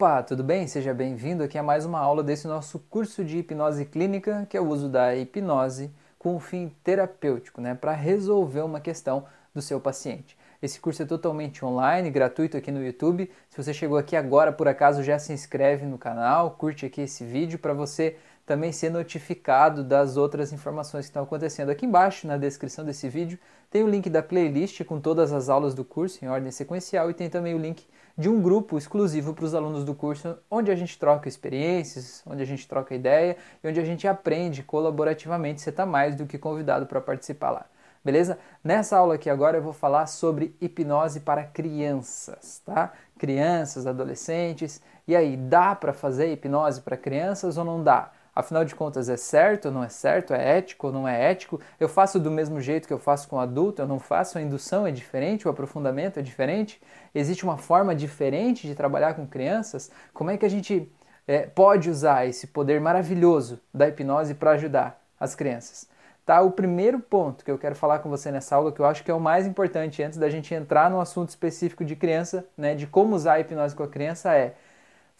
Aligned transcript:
Opa, 0.00 0.22
tudo 0.22 0.42
bem? 0.42 0.66
Seja 0.66 0.94
bem-vindo 0.94 1.42
aqui 1.42 1.58
a 1.58 1.62
mais 1.62 1.84
uma 1.84 1.98
aula 1.98 2.22
desse 2.22 2.48
nosso 2.48 2.78
curso 2.78 3.22
de 3.22 3.36
hipnose 3.36 3.84
clínica, 3.84 4.46
que 4.48 4.56
é 4.56 4.60
o 4.60 4.66
uso 4.66 4.88
da 4.88 5.14
hipnose 5.14 5.90
com 6.18 6.34
um 6.34 6.40
fim 6.40 6.74
terapêutico, 6.82 7.60
né, 7.60 7.74
para 7.74 7.92
resolver 7.92 8.62
uma 8.62 8.80
questão 8.80 9.26
do 9.54 9.60
seu 9.60 9.78
paciente. 9.78 10.38
Esse 10.62 10.80
curso 10.80 11.02
é 11.02 11.04
totalmente 11.04 11.62
online, 11.62 12.08
gratuito 12.08 12.56
aqui 12.56 12.72
no 12.72 12.82
YouTube. 12.82 13.30
Se 13.50 13.62
você 13.62 13.74
chegou 13.74 13.98
aqui 13.98 14.16
agora, 14.16 14.50
por 14.50 14.66
acaso, 14.66 15.02
já 15.02 15.18
se 15.18 15.34
inscreve 15.34 15.84
no 15.84 15.98
canal, 15.98 16.52
curte 16.52 16.86
aqui 16.86 17.02
esse 17.02 17.22
vídeo 17.22 17.58
para 17.58 17.74
você 17.74 18.16
também 18.46 18.72
ser 18.72 18.88
notificado 18.88 19.84
das 19.84 20.16
outras 20.16 20.50
informações 20.50 21.04
que 21.04 21.10
estão 21.10 21.24
acontecendo. 21.24 21.68
Aqui 21.68 21.84
embaixo, 21.84 22.26
na 22.26 22.38
descrição 22.38 22.86
desse 22.86 23.06
vídeo, 23.06 23.38
tem 23.70 23.82
o 23.82 23.88
link 23.88 24.08
da 24.08 24.22
playlist 24.22 24.82
com 24.84 24.98
todas 24.98 25.30
as 25.30 25.50
aulas 25.50 25.74
do 25.74 25.84
curso 25.84 26.24
em 26.24 26.28
ordem 26.28 26.50
sequencial 26.50 27.10
e 27.10 27.14
tem 27.14 27.28
também 27.28 27.54
o 27.54 27.58
link 27.58 27.86
de 28.20 28.28
um 28.28 28.38
grupo 28.42 28.76
exclusivo 28.76 29.32
para 29.32 29.46
os 29.46 29.54
alunos 29.54 29.82
do 29.82 29.94
curso, 29.94 30.36
onde 30.50 30.70
a 30.70 30.76
gente 30.76 30.98
troca 30.98 31.26
experiências, 31.26 32.22
onde 32.26 32.42
a 32.42 32.44
gente 32.44 32.68
troca 32.68 32.94
ideia 32.94 33.34
e 33.64 33.68
onde 33.68 33.80
a 33.80 33.84
gente 33.84 34.06
aprende 34.06 34.62
colaborativamente. 34.62 35.62
Você 35.62 35.70
está 35.70 35.86
mais 35.86 36.14
do 36.14 36.26
que 36.26 36.36
convidado 36.36 36.84
para 36.84 37.00
participar 37.00 37.50
lá. 37.50 37.66
Beleza? 38.04 38.38
Nessa 38.62 38.98
aula 38.98 39.14
aqui 39.14 39.30
agora 39.30 39.56
eu 39.56 39.62
vou 39.62 39.72
falar 39.72 40.06
sobre 40.06 40.54
hipnose 40.60 41.20
para 41.20 41.44
crianças, 41.44 42.60
tá? 42.64 42.92
Crianças, 43.18 43.86
adolescentes. 43.86 44.82
E 45.08 45.16
aí, 45.16 45.34
dá 45.34 45.74
para 45.74 45.94
fazer 45.94 46.30
hipnose 46.30 46.82
para 46.82 46.98
crianças 46.98 47.56
ou 47.56 47.64
não 47.64 47.82
dá? 47.82 48.12
Afinal 48.40 48.64
de 48.64 48.74
contas, 48.74 49.10
é 49.10 49.16
certo 49.18 49.66
ou 49.66 49.70
não 49.72 49.84
é 49.84 49.88
certo? 49.90 50.32
É 50.32 50.56
ético 50.56 50.86
ou 50.86 50.92
não 50.92 51.06
é 51.06 51.30
ético? 51.30 51.60
Eu 51.78 51.88
faço 51.88 52.18
do 52.18 52.30
mesmo 52.30 52.58
jeito 52.58 52.88
que 52.88 52.92
eu 52.92 52.98
faço 52.98 53.28
com 53.28 53.38
adulto? 53.38 53.82
Eu 53.82 53.86
não 53.86 53.98
faço? 53.98 54.38
A 54.38 54.42
indução 54.42 54.86
é 54.86 54.90
diferente? 54.90 55.46
O 55.46 55.50
aprofundamento 55.50 56.18
é 56.18 56.22
diferente? 56.22 56.80
Existe 57.14 57.44
uma 57.44 57.58
forma 57.58 57.94
diferente 57.94 58.66
de 58.66 58.74
trabalhar 58.74 59.12
com 59.12 59.26
crianças? 59.26 59.90
Como 60.14 60.30
é 60.30 60.38
que 60.38 60.46
a 60.46 60.48
gente 60.48 60.90
é, 61.28 61.40
pode 61.40 61.90
usar 61.90 62.26
esse 62.26 62.46
poder 62.46 62.80
maravilhoso 62.80 63.60
da 63.74 63.88
hipnose 63.88 64.34
para 64.34 64.52
ajudar 64.52 64.98
as 65.18 65.34
crianças? 65.34 65.86
Tá? 66.24 66.40
O 66.40 66.50
primeiro 66.50 66.98
ponto 66.98 67.44
que 67.44 67.50
eu 67.50 67.58
quero 67.58 67.74
falar 67.74 67.98
com 67.98 68.08
você 68.08 68.30
nessa 68.30 68.56
aula, 68.56 68.72
que 68.72 68.80
eu 68.80 68.86
acho 68.86 69.04
que 69.04 69.10
é 69.10 69.14
o 69.14 69.20
mais 69.20 69.46
importante 69.46 70.02
antes 70.02 70.18
da 70.18 70.30
gente 70.30 70.54
entrar 70.54 70.90
no 70.90 70.98
assunto 70.98 71.28
específico 71.28 71.84
de 71.84 71.94
criança, 71.94 72.46
né, 72.56 72.74
de 72.74 72.86
como 72.86 73.14
usar 73.14 73.34
a 73.34 73.40
hipnose 73.40 73.74
com 73.74 73.82
a 73.82 73.88
criança, 73.88 74.34
é 74.34 74.54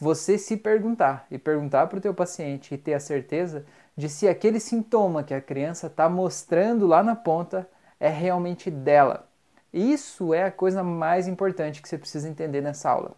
você 0.01 0.35
se 0.35 0.57
perguntar 0.57 1.27
e 1.29 1.37
perguntar 1.37 1.85
para 1.85 1.99
o 1.99 2.01
teu 2.01 2.11
paciente 2.11 2.73
e 2.73 2.77
ter 2.77 2.95
a 2.95 2.99
certeza 2.99 3.63
de 3.95 4.09
se 4.09 4.27
aquele 4.27 4.59
sintoma 4.59 5.21
que 5.21 5.31
a 5.31 5.39
criança 5.39 5.85
está 5.85 6.09
mostrando 6.09 6.87
lá 6.87 7.03
na 7.03 7.15
ponta 7.15 7.69
é 7.99 8.09
realmente 8.09 8.71
dela. 8.71 9.27
Isso 9.71 10.33
é 10.33 10.45
a 10.45 10.51
coisa 10.51 10.81
mais 10.81 11.27
importante 11.27 11.83
que 11.83 11.87
você 11.87 11.99
precisa 11.99 12.27
entender 12.27 12.61
nessa 12.61 12.89
aula. 12.89 13.15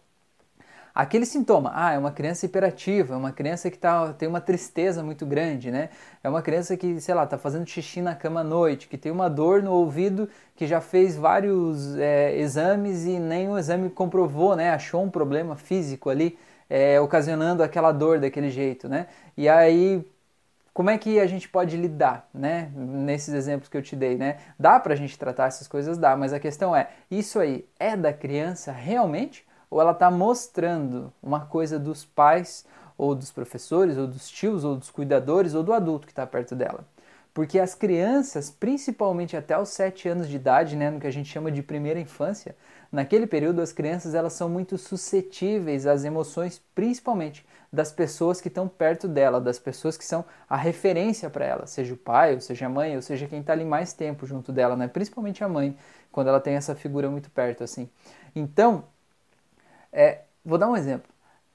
Aquele 0.94 1.24
sintoma, 1.24 1.72
ah, 1.74 1.94
é 1.94 1.98
uma 1.98 2.12
criança 2.12 2.44
hiperativa, 2.44 3.14
é 3.14 3.16
uma 3.16 3.32
criança 3.32 3.70
que 3.70 3.78
tá, 3.78 4.12
tem 4.12 4.28
uma 4.28 4.40
tristeza 4.40 5.02
muito 5.02 5.24
grande, 5.24 5.70
né? 5.70 5.88
É 6.22 6.28
uma 6.28 6.42
criança 6.42 6.76
que, 6.76 7.00
sei 7.00 7.14
lá, 7.14 7.24
está 7.24 7.38
fazendo 7.38 7.66
xixi 7.66 8.02
na 8.02 8.14
cama 8.14 8.40
à 8.40 8.44
noite, 8.44 8.88
que 8.88 8.98
tem 8.98 9.10
uma 9.10 9.30
dor 9.30 9.62
no 9.62 9.72
ouvido, 9.72 10.28
que 10.54 10.66
já 10.66 10.82
fez 10.82 11.16
vários 11.16 11.96
é, 11.96 12.38
exames 12.38 13.06
e 13.06 13.18
nenhum 13.18 13.58
exame 13.58 13.88
comprovou, 13.88 14.54
né? 14.54 14.70
Achou 14.70 15.02
um 15.02 15.10
problema 15.10 15.56
físico 15.56 16.10
ali 16.10 16.38
é, 16.74 17.00
ocasionando 17.00 17.62
aquela 17.62 17.92
dor 17.92 18.18
daquele 18.18 18.50
jeito, 18.50 18.88
né? 18.88 19.06
E 19.36 19.48
aí, 19.48 20.04
como 20.72 20.90
é 20.90 20.98
que 20.98 21.20
a 21.20 21.26
gente 21.26 21.48
pode 21.48 21.76
lidar, 21.76 22.28
né? 22.34 22.68
Nesses 22.74 23.32
exemplos 23.32 23.68
que 23.68 23.76
eu 23.76 23.82
te 23.82 23.94
dei, 23.94 24.16
né? 24.16 24.38
Dá 24.58 24.80
pra 24.80 24.96
gente 24.96 25.16
tratar 25.16 25.46
essas 25.46 25.68
coisas? 25.68 25.96
Dá, 25.96 26.16
mas 26.16 26.32
a 26.32 26.40
questão 26.40 26.74
é, 26.74 26.88
isso 27.08 27.38
aí 27.38 27.64
é 27.78 27.96
da 27.96 28.12
criança 28.12 28.72
realmente? 28.72 29.46
Ou 29.70 29.80
ela 29.80 29.92
está 29.92 30.10
mostrando 30.10 31.12
uma 31.22 31.46
coisa 31.46 31.78
dos 31.78 32.04
pais, 32.04 32.66
ou 32.98 33.14
dos 33.14 33.30
professores, 33.30 33.96
ou 33.96 34.08
dos 34.08 34.28
tios, 34.28 34.64
ou 34.64 34.74
dos 34.74 34.90
cuidadores, 34.90 35.54
ou 35.54 35.62
do 35.62 35.72
adulto 35.72 36.08
que 36.08 36.12
está 36.12 36.26
perto 36.26 36.56
dela? 36.56 36.84
Porque 37.32 37.60
as 37.60 37.76
crianças, 37.76 38.50
principalmente 38.50 39.36
até 39.36 39.56
os 39.56 39.68
7 39.68 40.08
anos 40.08 40.28
de 40.28 40.34
idade, 40.34 40.74
né, 40.74 40.90
no 40.90 40.98
que 40.98 41.06
a 41.06 41.12
gente 41.12 41.28
chama 41.28 41.52
de 41.52 41.62
primeira 41.62 42.00
infância, 42.00 42.56
naquele 42.94 43.26
período 43.26 43.60
as 43.60 43.72
crianças 43.72 44.14
elas 44.14 44.32
são 44.32 44.48
muito 44.48 44.78
suscetíveis 44.78 45.86
às 45.86 46.04
emoções, 46.04 46.62
principalmente 46.74 47.44
das 47.72 47.90
pessoas 47.90 48.40
que 48.40 48.48
estão 48.48 48.68
perto 48.68 49.08
dela, 49.08 49.40
das 49.40 49.58
pessoas 49.58 49.96
que 49.96 50.04
são 50.04 50.24
a 50.48 50.56
referência 50.56 51.28
para 51.28 51.44
ela, 51.44 51.66
seja 51.66 51.92
o 51.92 51.96
pai, 51.96 52.34
ou 52.34 52.40
seja 52.40 52.66
a 52.66 52.68
mãe, 52.68 52.94
ou 52.94 53.02
seja 53.02 53.26
quem 53.26 53.40
está 53.40 53.52
ali 53.52 53.64
mais 53.64 53.92
tempo 53.92 54.26
junto 54.26 54.52
dela, 54.52 54.76
né? 54.76 54.86
principalmente 54.86 55.42
a 55.42 55.48
mãe, 55.48 55.76
quando 56.12 56.28
ela 56.28 56.40
tem 56.40 56.54
essa 56.54 56.74
figura 56.74 57.10
muito 57.10 57.30
perto 57.30 57.64
assim. 57.64 57.90
Então, 58.34 58.84
é, 59.92 60.20
vou 60.44 60.56
dar 60.56 60.68
um 60.68 60.76
exemplo. 60.76 61.10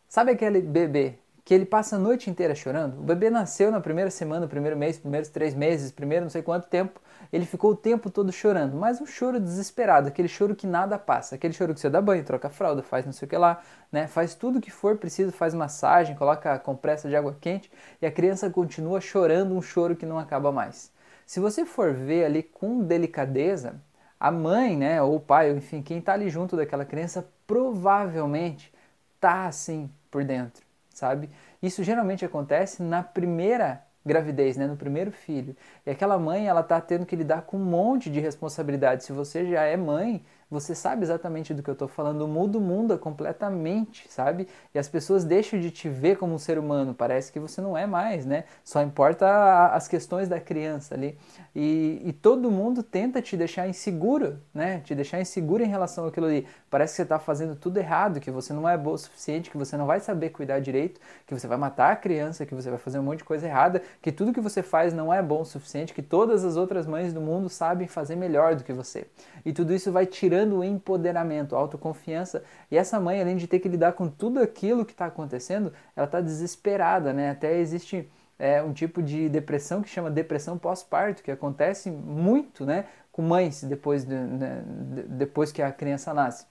Sabe 0.09 0.31
aquele 0.31 0.61
bebê 0.61 1.15
que 1.49 1.53
ele 1.55 1.65
passa 1.65 1.95
a 1.95 1.99
noite 1.99 2.29
inteira 2.29 2.53
chorando. 2.53 2.99
O 2.99 3.01
bebê 3.01 3.27
nasceu 3.31 3.71
na 3.71 3.81
primeira 3.81 4.11
semana, 4.11 4.47
primeiro 4.47 4.77
mês, 4.77 4.99
primeiros 4.99 5.29
três 5.29 5.55
meses, 5.55 5.91
primeiro 5.91 6.25
não 6.25 6.29
sei 6.29 6.43
quanto 6.43 6.67
tempo. 6.67 7.01
Ele 7.33 7.43
ficou 7.43 7.71
o 7.71 7.75
tempo 7.75 8.11
todo 8.11 8.31
chorando, 8.31 8.77
mas 8.77 9.01
um 9.01 9.05
choro 9.07 9.39
desesperado, 9.39 10.07
aquele 10.07 10.27
choro 10.27 10.55
que 10.55 10.67
nada 10.67 10.99
passa, 10.99 11.33
aquele 11.33 11.51
choro 11.51 11.73
que 11.73 11.79
você 11.79 11.89
dá 11.89 11.99
banho, 11.99 12.23
troca 12.23 12.51
fralda, 12.51 12.83
faz 12.83 13.03
não 13.03 13.11
sei 13.11 13.25
o 13.25 13.29
que 13.29 13.35
lá, 13.35 13.63
né? 13.91 14.05
Faz 14.05 14.35
tudo 14.35 14.61
que 14.61 14.69
for 14.69 14.97
preciso, 14.97 15.31
faz 15.31 15.55
massagem, 15.55 16.15
coloca 16.15 16.59
compressa 16.59 17.09
de 17.09 17.15
água 17.15 17.35
quente 17.41 17.71
e 17.99 18.05
a 18.05 18.11
criança 18.11 18.47
continua 18.51 19.01
chorando 19.01 19.55
um 19.55 19.61
choro 19.63 19.95
que 19.95 20.05
não 20.05 20.19
acaba 20.19 20.51
mais. 20.51 20.91
Se 21.25 21.39
você 21.39 21.65
for 21.65 21.95
ver 21.95 22.25
ali 22.25 22.43
com 22.43 22.83
delicadeza, 22.83 23.81
a 24.19 24.29
mãe, 24.29 24.77
né, 24.77 25.01
ou 25.01 25.15
o 25.15 25.19
pai, 25.19 25.49
enfim, 25.49 25.81
quem 25.81 25.97
está 25.97 26.13
ali 26.13 26.29
junto 26.29 26.55
daquela 26.55 26.85
criança, 26.85 27.27
provavelmente 27.47 28.71
tá 29.19 29.47
assim 29.47 29.89
por 30.11 30.23
dentro 30.23 30.68
sabe? 30.99 31.29
Isso 31.61 31.83
geralmente 31.83 32.25
acontece 32.25 32.83
na 32.83 33.01
primeira 33.01 33.83
gravidez, 34.05 34.57
né, 34.57 34.67
no 34.67 34.77
primeiro 34.77 35.11
filho. 35.11 35.55
E 35.85 35.89
aquela 35.89 36.17
mãe, 36.17 36.47
ela 36.47 36.63
tá 36.63 36.79
tendo 36.81 37.05
que 37.05 37.15
lidar 37.15 37.43
com 37.43 37.57
um 37.57 37.65
monte 37.65 38.09
de 38.09 38.19
responsabilidade. 38.19 39.03
Se 39.03 39.13
você 39.13 39.45
já 39.45 39.63
é 39.63 39.77
mãe, 39.77 40.23
você 40.49 40.73
sabe 40.73 41.03
exatamente 41.03 41.53
do 41.53 41.61
que 41.61 41.69
eu 41.69 41.73
estou 41.73 41.87
falando. 41.87 42.27
Muda 42.27 42.57
o 42.57 42.61
mundo 42.61 42.97
completamente, 42.97 44.05
sabe? 44.09 44.47
E 44.73 44.79
as 44.79 44.87
pessoas 44.87 45.23
deixam 45.23 45.59
de 45.59 45.69
te 45.69 45.87
ver 45.87 46.17
como 46.17 46.33
um 46.33 46.39
ser 46.39 46.57
humano. 46.57 46.93
Parece 46.93 47.31
que 47.31 47.39
você 47.39 47.61
não 47.61 47.77
é 47.77 47.85
mais, 47.85 48.25
né? 48.25 48.45
Só 48.63 48.81
importa 48.81 49.67
as 49.67 49.87
questões 49.87 50.27
da 50.27 50.39
criança 50.39 50.95
ali. 50.95 51.17
E, 51.55 52.01
e 52.03 52.13
todo 52.13 52.49
mundo 52.49 52.81
tenta 52.81 53.21
te 53.21 53.37
deixar 53.37 53.67
inseguro, 53.67 54.39
né? 54.51 54.79
Te 54.79 54.95
deixar 54.95 55.21
inseguro 55.21 55.63
em 55.63 55.67
relação 55.67 56.07
àquilo 56.07 56.25
ali. 56.25 56.47
Parece 56.69 56.93
que 56.93 56.97
você 56.97 57.03
está 57.03 57.19
fazendo 57.19 57.55
tudo 57.55 57.77
errado, 57.77 58.19
que 58.19 58.31
você 58.31 58.51
não 58.51 58.67
é 58.67 58.75
boa 58.75 58.95
o 58.95 58.97
suficiente, 58.97 59.51
que 59.51 59.57
você 59.57 59.77
não 59.77 59.85
vai 59.85 59.99
saber 59.99 60.31
cuidar 60.31 60.59
direito, 60.59 60.99
que 61.27 61.33
você 61.33 61.47
vai 61.47 61.57
matar 61.57 61.91
a 61.91 61.95
criança, 61.95 62.45
que 62.45 62.55
você 62.55 62.71
vai 62.71 62.79
fazer 62.79 62.97
um 62.97 63.03
monte 63.03 63.19
de 63.19 63.23
coisa 63.23 63.45
errada, 63.45 63.83
que 64.01 64.11
tudo 64.11 64.33
que 64.33 64.41
você 64.41 64.63
faz 64.63 64.93
não 64.93 65.13
é 65.13 65.21
bom 65.21 65.41
o 65.41 65.45
suficiente, 65.45 65.93
que 65.93 66.01
todas 66.01 66.43
as 66.43 66.55
outras 66.55 66.87
mães 66.87 67.13
do 67.13 67.21
mundo 67.21 67.49
sabem 67.49 67.87
fazer 67.87 68.15
melhor 68.15 68.55
do 68.55 68.63
que 68.63 68.73
você. 68.73 69.05
E 69.45 69.53
tudo 69.53 69.73
isso 69.73 69.91
vai 69.91 70.05
tirando 70.05 70.38
gerando 70.39 70.63
empoderamento, 70.63 71.55
autoconfiança. 71.55 72.43
E 72.71 72.77
essa 72.77 72.99
mãe, 72.99 73.21
além 73.21 73.35
de 73.35 73.47
ter 73.47 73.59
que 73.59 73.67
lidar 73.67 73.93
com 73.93 74.07
tudo 74.07 74.39
aquilo 74.39 74.85
que 74.85 74.91
está 74.91 75.05
acontecendo, 75.05 75.73
ela 75.95 76.05
está 76.05 76.21
desesperada, 76.21 77.11
né? 77.13 77.31
Até 77.31 77.57
existe 77.57 78.09
é, 78.37 78.61
um 78.61 78.73
tipo 78.73 79.01
de 79.01 79.27
depressão 79.29 79.81
que 79.81 79.89
chama 79.89 80.09
depressão 80.09 80.57
pós-parto, 80.57 81.21
que 81.21 81.31
acontece 81.31 81.91
muito, 81.91 82.65
né? 82.65 82.85
Com 83.11 83.21
mães 83.21 83.63
depois, 83.63 84.05
de, 84.05 84.15
né, 84.15 84.63
depois 85.07 85.51
que 85.51 85.61
a 85.61 85.71
criança 85.71 86.13
nasce. 86.13 86.45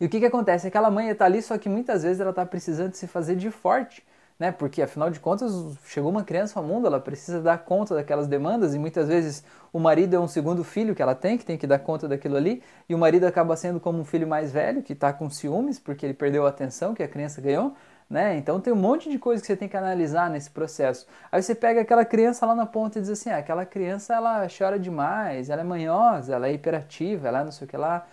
E 0.00 0.06
o 0.06 0.08
que, 0.08 0.20
que 0.20 0.26
acontece? 0.26 0.66
Aquela 0.66 0.90
mãe 0.90 1.08
está 1.08 1.24
ali, 1.24 1.42
só 1.42 1.56
que 1.58 1.68
muitas 1.68 2.02
vezes 2.02 2.20
ela 2.20 2.30
está 2.30 2.44
precisando 2.44 2.94
se 2.94 3.06
fazer 3.06 3.36
de 3.36 3.50
forte 3.50 4.04
né? 4.38 4.52
Porque 4.52 4.82
afinal 4.82 5.10
de 5.10 5.18
contas 5.18 5.52
chegou 5.86 6.10
uma 6.10 6.24
criança 6.24 6.58
ao 6.58 6.64
mundo, 6.64 6.86
ela 6.86 7.00
precisa 7.00 7.40
dar 7.40 7.58
conta 7.58 7.94
daquelas 7.94 8.26
demandas 8.26 8.74
e 8.74 8.78
muitas 8.78 9.08
vezes 9.08 9.44
o 9.72 9.78
marido 9.78 10.14
é 10.14 10.20
um 10.20 10.28
segundo 10.28 10.62
filho 10.62 10.94
que 10.94 11.02
ela 11.02 11.14
tem, 11.14 11.38
que 11.38 11.44
tem 11.44 11.56
que 11.56 11.66
dar 11.66 11.78
conta 11.78 12.06
daquilo 12.08 12.36
ali, 12.36 12.62
e 12.88 12.94
o 12.94 12.98
marido 12.98 13.24
acaba 13.24 13.56
sendo 13.56 13.80
como 13.80 13.98
um 13.98 14.04
filho 14.04 14.26
mais 14.26 14.52
velho 14.52 14.82
que 14.82 14.92
está 14.92 15.12
com 15.12 15.28
ciúmes 15.30 15.78
porque 15.78 16.04
ele 16.04 16.14
perdeu 16.14 16.46
a 16.46 16.50
atenção 16.50 16.94
que 16.94 17.02
a 17.02 17.08
criança 17.08 17.40
ganhou. 17.40 17.74
Né? 18.08 18.36
Então 18.36 18.60
tem 18.60 18.72
um 18.72 18.76
monte 18.76 19.10
de 19.10 19.18
coisa 19.18 19.40
que 19.40 19.48
você 19.48 19.56
tem 19.56 19.68
que 19.68 19.76
analisar 19.76 20.30
nesse 20.30 20.48
processo. 20.48 21.06
Aí 21.30 21.42
você 21.42 21.56
pega 21.56 21.80
aquela 21.80 22.04
criança 22.04 22.46
lá 22.46 22.54
na 22.54 22.64
ponta 22.64 22.98
e 22.98 23.02
diz 23.02 23.10
assim: 23.10 23.30
ah, 23.30 23.38
aquela 23.38 23.66
criança 23.66 24.14
ela 24.14 24.46
chora 24.46 24.78
demais, 24.78 25.50
ela 25.50 25.62
é 25.62 25.64
manhosa, 25.64 26.32
ela 26.34 26.46
é 26.46 26.52
hiperativa, 26.52 27.26
ela 27.26 27.40
é 27.40 27.44
não 27.44 27.50
sei 27.50 27.66
o 27.66 27.70
que 27.70 27.76
lá. 27.76 28.06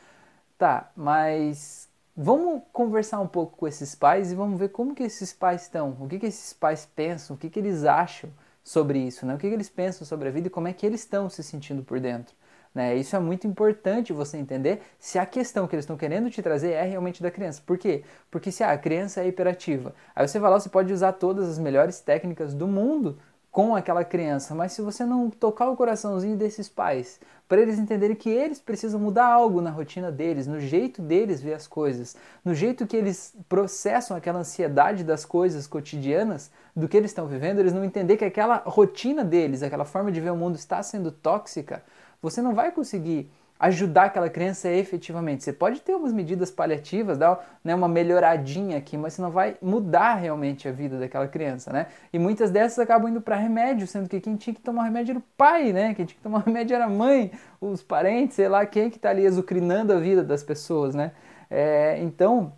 Tá, 0.57 0.89
mas 0.95 1.89
Vamos 2.15 2.61
conversar 2.71 3.19
um 3.19 3.27
pouco 3.27 3.57
com 3.57 3.67
esses 3.67 3.95
pais 3.95 4.31
e 4.31 4.35
vamos 4.35 4.59
ver 4.59 4.69
como 4.69 4.93
que 4.93 5.01
esses 5.01 5.33
pais 5.33 5.63
estão, 5.63 5.97
o 5.99 6.07
que, 6.07 6.19
que 6.19 6.27
esses 6.27 6.53
pais 6.53 6.85
pensam, 6.85 7.35
o 7.35 7.39
que, 7.39 7.49
que 7.49 7.57
eles 7.59 7.85
acham 7.85 8.29
sobre 8.63 8.99
isso, 8.99 9.25
né? 9.25 9.33
o 9.33 9.37
que, 9.39 9.49
que 9.49 9.53
eles 9.55 9.67
pensam 9.67 10.05
sobre 10.05 10.29
a 10.29 10.31
vida 10.31 10.45
e 10.45 10.49
como 10.51 10.67
é 10.67 10.73
que 10.73 10.85
eles 10.85 11.01
estão 11.01 11.27
se 11.27 11.41
sentindo 11.41 11.81
por 11.81 11.99
dentro. 11.99 12.35
Né? 12.73 12.95
Isso 12.95 13.15
é 13.15 13.19
muito 13.19 13.47
importante 13.47 14.13
você 14.13 14.37
entender 14.37 14.83
se 14.99 15.17
a 15.17 15.25
questão 15.25 15.67
que 15.67 15.73
eles 15.73 15.85
estão 15.85 15.97
querendo 15.97 16.29
te 16.29 16.39
trazer 16.43 16.73
é 16.73 16.83
realmente 16.83 17.21
da 17.21 17.31
criança. 17.31 17.63
Por 17.65 17.79
quê? 17.79 18.03
Porque 18.29 18.51
se 18.51 18.63
a 18.63 18.77
criança 18.77 19.21
é 19.21 19.27
hiperativa, 19.27 19.95
aí 20.15 20.27
você 20.27 20.37
vai 20.37 20.51
lá, 20.51 20.59
você 20.59 20.69
pode 20.69 20.93
usar 20.93 21.13
todas 21.13 21.49
as 21.49 21.57
melhores 21.57 21.99
técnicas 21.99 22.53
do 22.53 22.67
mundo 22.67 23.17
com 23.53 23.75
aquela 23.75 24.03
criança, 24.03 24.55
mas 24.55 24.71
se 24.71 24.81
você 24.81 25.05
não 25.05 25.29
tocar 25.29 25.69
o 25.69 25.75
coraçãozinho 25.77 26.35
desses 26.35 26.67
pais, 26.67 27.19
para 27.47 27.61
eles 27.61 27.77
entenderem 27.77 28.15
que 28.15 28.27
eles 28.27 28.59
precisam 28.59 28.99
mudar 28.99 29.27
algo 29.27 29.61
na 29.61 29.69
rotina 29.69 30.11
deles, 30.11 30.47
no 30.47 30.59
jeito 30.59 31.03
deles 31.03 31.39
ver 31.39 31.53
as 31.53 31.67
coisas, 31.67 32.15
no 32.43 32.55
jeito 32.55 32.87
que 32.87 32.97
eles 32.97 33.35
processam 33.47 34.17
aquela 34.17 34.39
ansiedade 34.39 35.03
das 35.03 35.23
coisas 35.23 35.67
cotidianas, 35.67 36.49
do 36.75 36.89
que 36.89 36.97
eles 36.97 37.11
estão 37.11 37.27
vivendo, 37.27 37.59
eles 37.59 37.73
não 37.73 37.85
entender 37.85 38.17
que 38.17 38.25
aquela 38.25 38.55
rotina 38.65 39.23
deles, 39.23 39.61
aquela 39.61 39.85
forma 39.85 40.11
de 40.11 40.19
ver 40.19 40.31
o 40.31 40.35
mundo 40.35 40.55
está 40.55 40.81
sendo 40.81 41.11
tóxica, 41.11 41.83
você 42.19 42.41
não 42.41 42.55
vai 42.55 42.71
conseguir 42.71 43.31
ajudar 43.63 44.05
aquela 44.05 44.29
criança 44.29 44.69
efetivamente. 44.69 45.41
Você 45.41 45.53
pode 45.53 45.79
ter 45.79 45.95
umas 45.95 46.11
medidas 46.11 46.51
paliativas, 46.51 47.17
dar 47.17 47.57
né, 47.63 47.73
uma 47.73 47.87
melhoradinha 47.87 48.77
aqui, 48.77 48.97
mas 48.97 49.13
você 49.13 49.21
não 49.21 49.31
vai 49.31 49.55
mudar 49.61 50.15
realmente 50.15 50.67
a 50.67 50.71
vida 50.73 50.99
daquela 50.99 51.29
criança, 51.29 51.71
né? 51.71 51.87
E 52.11 52.19
muitas 52.19 52.51
dessas 52.51 52.77
acabam 52.79 53.09
indo 53.09 53.21
para 53.21 53.37
remédio, 53.37 53.87
sendo 53.87 54.09
que 54.09 54.19
quem 54.19 54.35
tinha 54.35 54.53
que 54.53 54.59
tomar 54.59 54.83
remédio 54.83 55.13
era 55.13 55.19
o 55.19 55.23
pai, 55.37 55.71
né? 55.71 55.93
Quem 55.93 56.05
tinha 56.05 56.17
que 56.17 56.21
tomar 56.21 56.39
remédio 56.39 56.75
era 56.75 56.85
a 56.85 56.89
mãe, 56.89 57.31
os 57.61 57.81
parentes, 57.81 58.35
sei 58.35 58.49
lá, 58.49 58.65
quem 58.65 58.89
que 58.89 58.97
está 58.97 59.11
ali 59.11 59.25
azucrinando 59.25 59.93
a 59.93 59.97
vida 59.97 60.21
das 60.25 60.43
pessoas, 60.43 60.93
né? 60.93 61.13
É, 61.49 61.99
então, 62.01 62.51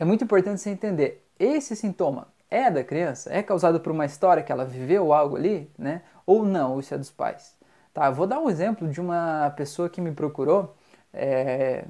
é 0.00 0.04
muito 0.04 0.24
importante 0.24 0.60
você 0.60 0.70
entender, 0.70 1.24
esse 1.38 1.76
sintoma 1.76 2.26
é 2.50 2.68
da 2.72 2.82
criança? 2.82 3.32
É 3.32 3.40
causado 3.40 3.78
por 3.78 3.92
uma 3.92 4.04
história 4.04 4.42
que 4.42 4.50
ela 4.50 4.64
viveu 4.64 5.12
algo 5.12 5.36
ali, 5.36 5.70
né? 5.78 6.02
Ou 6.26 6.44
não, 6.44 6.80
isso 6.80 6.92
é 6.92 6.98
dos 6.98 7.10
pais? 7.10 7.54
Tá, 7.92 8.10
vou 8.10 8.26
dar 8.26 8.40
um 8.40 8.48
exemplo 8.48 8.88
de 8.88 9.00
uma 9.00 9.50
pessoa 9.56 9.88
que 9.88 10.00
me 10.00 10.12
procurou. 10.12 10.74
É... 11.12 11.84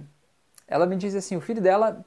Ela 0.66 0.86
me 0.86 0.96
disse 0.96 1.16
assim, 1.16 1.36
o 1.36 1.40
filho 1.40 1.60
dela 1.62 2.04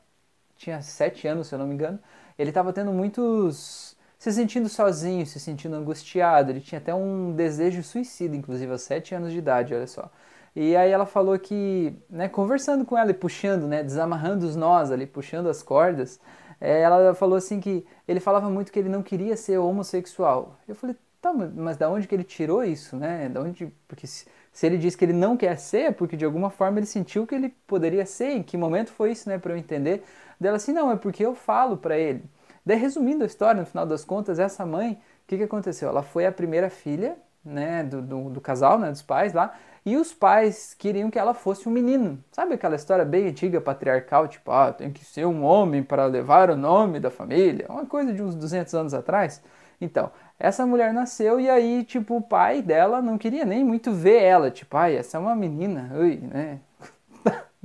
tinha 0.58 0.82
sete 0.82 1.28
anos, 1.28 1.48
se 1.48 1.56
eu 1.56 1.60
não 1.60 1.68
me 1.68 1.76
engano. 1.76 2.00
Ele 2.38 2.50
estava 2.50 2.74
tendo 2.74 2.92
muitos, 2.92 3.96
se 4.18 4.32
sentindo 4.34 4.68
sozinho, 4.70 5.26
se 5.26 5.40
sentindo 5.40 5.76
angustiado. 5.76 6.52
Ele 6.52 6.62
tinha 6.62 6.80
até 6.80 6.94
um 6.94 7.34
desejo 7.34 7.84
suicida, 7.84 8.36
inclusive 8.36 8.72
aos 8.72 8.82
sete 8.82 9.16
anos 9.16 9.32
de 9.32 9.38
idade, 9.38 9.74
olha 9.74 9.88
só. 9.88 10.12
E 10.56 10.76
aí 10.76 10.90
ela 10.92 11.06
falou 11.06 11.38
que, 11.38 11.94
né, 12.10 12.30
conversando 12.30 12.86
com 12.86 12.98
ela 12.98 13.12
e 13.12 13.14
puxando, 13.14 13.68
né, 13.68 13.84
desamarrando 13.84 14.46
os 14.46 14.56
nós 14.56 14.90
ali, 14.92 15.06
puxando 15.06 15.48
as 15.50 15.62
cordas, 15.62 16.20
é, 16.62 16.82
ela 16.82 17.14
falou 17.14 17.36
assim 17.38 17.60
que 17.60 17.86
ele 18.08 18.20
falava 18.22 18.50
muito 18.50 18.72
que 18.72 18.80
ele 18.80 18.90
não 18.90 19.04
queria 19.04 19.36
ser 19.36 19.58
homossexual. 19.58 20.58
Eu 20.68 20.76
falei, 20.76 20.96
Tá, 21.26 21.34
mas 21.34 21.76
da 21.76 21.90
onde 21.90 22.08
que 22.08 22.14
ele 22.14 22.24
tirou 22.24 22.64
isso, 22.64 22.96
né? 22.96 23.28
Da 23.30 23.42
onde, 23.42 23.74
porque 23.88 24.06
se, 24.06 24.28
se 24.54 24.64
ele 24.68 24.78
diz 24.78 24.96
que 24.96 25.04
ele 25.04 25.12
não 25.12 25.36
quer 25.36 25.58
ser, 25.58 25.86
é 25.86 25.92
porque 25.92 26.16
de 26.16 26.24
alguma 26.24 26.52
forma 26.52 26.78
ele 26.78 26.86
sentiu 26.86 27.26
que 27.26 27.34
ele 27.34 27.50
poderia 27.66 28.06
ser. 28.06 28.34
Em 28.34 28.44
que 28.44 28.56
momento 28.56 28.92
foi 28.92 29.12
isso, 29.12 29.28
né, 29.28 29.40
para 29.40 29.52
eu 29.52 29.58
entender? 29.58 30.04
Dela 30.40 30.58
assim, 30.58 30.72
não, 30.72 30.92
é 30.92 30.96
porque 30.96 31.26
eu 31.26 31.34
falo 31.34 31.78
para 31.78 31.98
ele. 31.98 32.24
Daí, 32.64 32.78
resumindo 32.78 33.24
a 33.24 33.26
história, 33.26 33.60
no 33.60 33.66
final 33.66 33.88
das 33.88 34.06
contas, 34.06 34.38
essa 34.38 34.68
mãe, 34.68 34.94
o 34.94 34.98
que, 35.26 35.38
que 35.38 35.44
aconteceu? 35.44 35.90
Ela 35.90 36.04
foi 36.04 36.28
a 36.28 36.32
primeira 36.32 36.70
filha, 36.70 37.18
né, 37.44 37.82
do, 37.82 38.04
do, 38.04 38.30
do 38.30 38.40
casal, 38.40 38.78
né, 38.78 38.92
dos 38.92 39.02
pais 39.02 39.34
lá, 39.34 39.56
e 39.84 39.98
os 39.98 40.14
pais 40.14 40.76
queriam 40.78 41.10
que 41.10 41.18
ela 41.18 41.34
fosse 41.34 41.68
um 41.68 41.72
menino. 41.72 42.24
Sabe 42.32 42.54
aquela 42.54 42.76
história 42.76 43.04
bem 43.04 43.28
antiga, 43.28 43.60
patriarcal, 43.60 44.28
tipo, 44.28 44.52
ah, 44.52 44.72
tem 44.72 44.92
que 44.92 45.04
ser 45.04 45.26
um 45.26 45.44
homem 45.44 45.82
para 45.82 46.06
levar 46.06 46.52
o 46.52 46.56
nome 46.56 47.00
da 47.00 47.10
família? 47.10 47.66
Uma 47.68 47.88
coisa 47.88 48.14
de 48.14 48.22
uns 48.22 48.36
200 48.36 48.76
anos 48.76 48.94
atrás. 48.94 49.42
Então, 49.80 50.12
essa 50.40 50.66
mulher 50.66 50.94
nasceu 50.94 51.40
e 51.40 51.50
aí, 51.50 51.84
tipo, 51.84 52.18
o 52.18 52.22
pai 52.22 52.62
dela 52.62 53.02
não 53.02 53.18
queria 53.18 53.46
nem 53.46 53.64
muito 53.64 53.92
ver 53.94 54.22
ela. 54.24 54.52
Tipo, 54.52 54.78
ai, 54.78 54.96
essa 54.98 55.18
é 55.18 55.20
uma 55.20 55.36
menina, 55.36 55.92
ui, 55.98 56.18
né? 56.18 56.60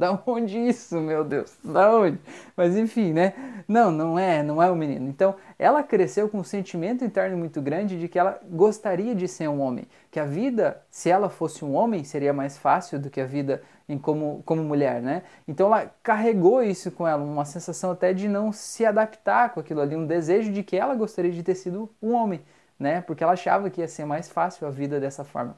Da 0.00 0.18
onde 0.24 0.58
isso, 0.58 0.98
meu 0.98 1.22
Deus? 1.22 1.58
Da 1.62 1.94
onde? 1.94 2.18
Mas 2.56 2.74
enfim, 2.74 3.12
né? 3.12 3.34
Não, 3.68 3.90
não 3.90 4.18
é, 4.18 4.42
não 4.42 4.62
é 4.62 4.70
um 4.70 4.74
menino. 4.74 5.06
Então, 5.10 5.34
ela 5.58 5.82
cresceu 5.82 6.26
com 6.26 6.38
um 6.38 6.44
sentimento 6.44 7.04
interno 7.04 7.36
muito 7.36 7.60
grande 7.60 8.00
de 8.00 8.08
que 8.08 8.18
ela 8.18 8.40
gostaria 8.50 9.14
de 9.14 9.28
ser 9.28 9.48
um 9.48 9.60
homem, 9.60 9.84
que 10.10 10.18
a 10.18 10.24
vida, 10.24 10.80
se 10.90 11.10
ela 11.10 11.28
fosse 11.28 11.66
um 11.66 11.74
homem, 11.74 12.02
seria 12.02 12.32
mais 12.32 12.56
fácil 12.56 12.98
do 12.98 13.10
que 13.10 13.20
a 13.20 13.26
vida 13.26 13.62
em 13.86 13.98
como, 13.98 14.42
como 14.46 14.64
mulher, 14.64 15.02
né? 15.02 15.22
Então 15.46 15.66
ela 15.66 15.92
carregou 16.02 16.62
isso 16.62 16.90
com 16.90 17.06
ela, 17.06 17.22
uma 17.22 17.44
sensação 17.44 17.90
até 17.90 18.14
de 18.14 18.26
não 18.26 18.52
se 18.52 18.86
adaptar 18.86 19.52
com 19.52 19.60
aquilo 19.60 19.82
ali, 19.82 19.94
um 19.94 20.06
desejo 20.06 20.50
de 20.50 20.62
que 20.62 20.78
ela 20.78 20.94
gostaria 20.94 21.30
de 21.30 21.42
ter 21.42 21.56
sido 21.56 21.90
um 22.00 22.14
homem, 22.14 22.40
né? 22.78 23.02
Porque 23.02 23.22
ela 23.22 23.34
achava 23.34 23.68
que 23.68 23.82
ia 23.82 23.88
ser 23.88 24.06
mais 24.06 24.30
fácil 24.30 24.66
a 24.66 24.70
vida 24.70 24.98
dessa 24.98 25.24
forma. 25.24 25.54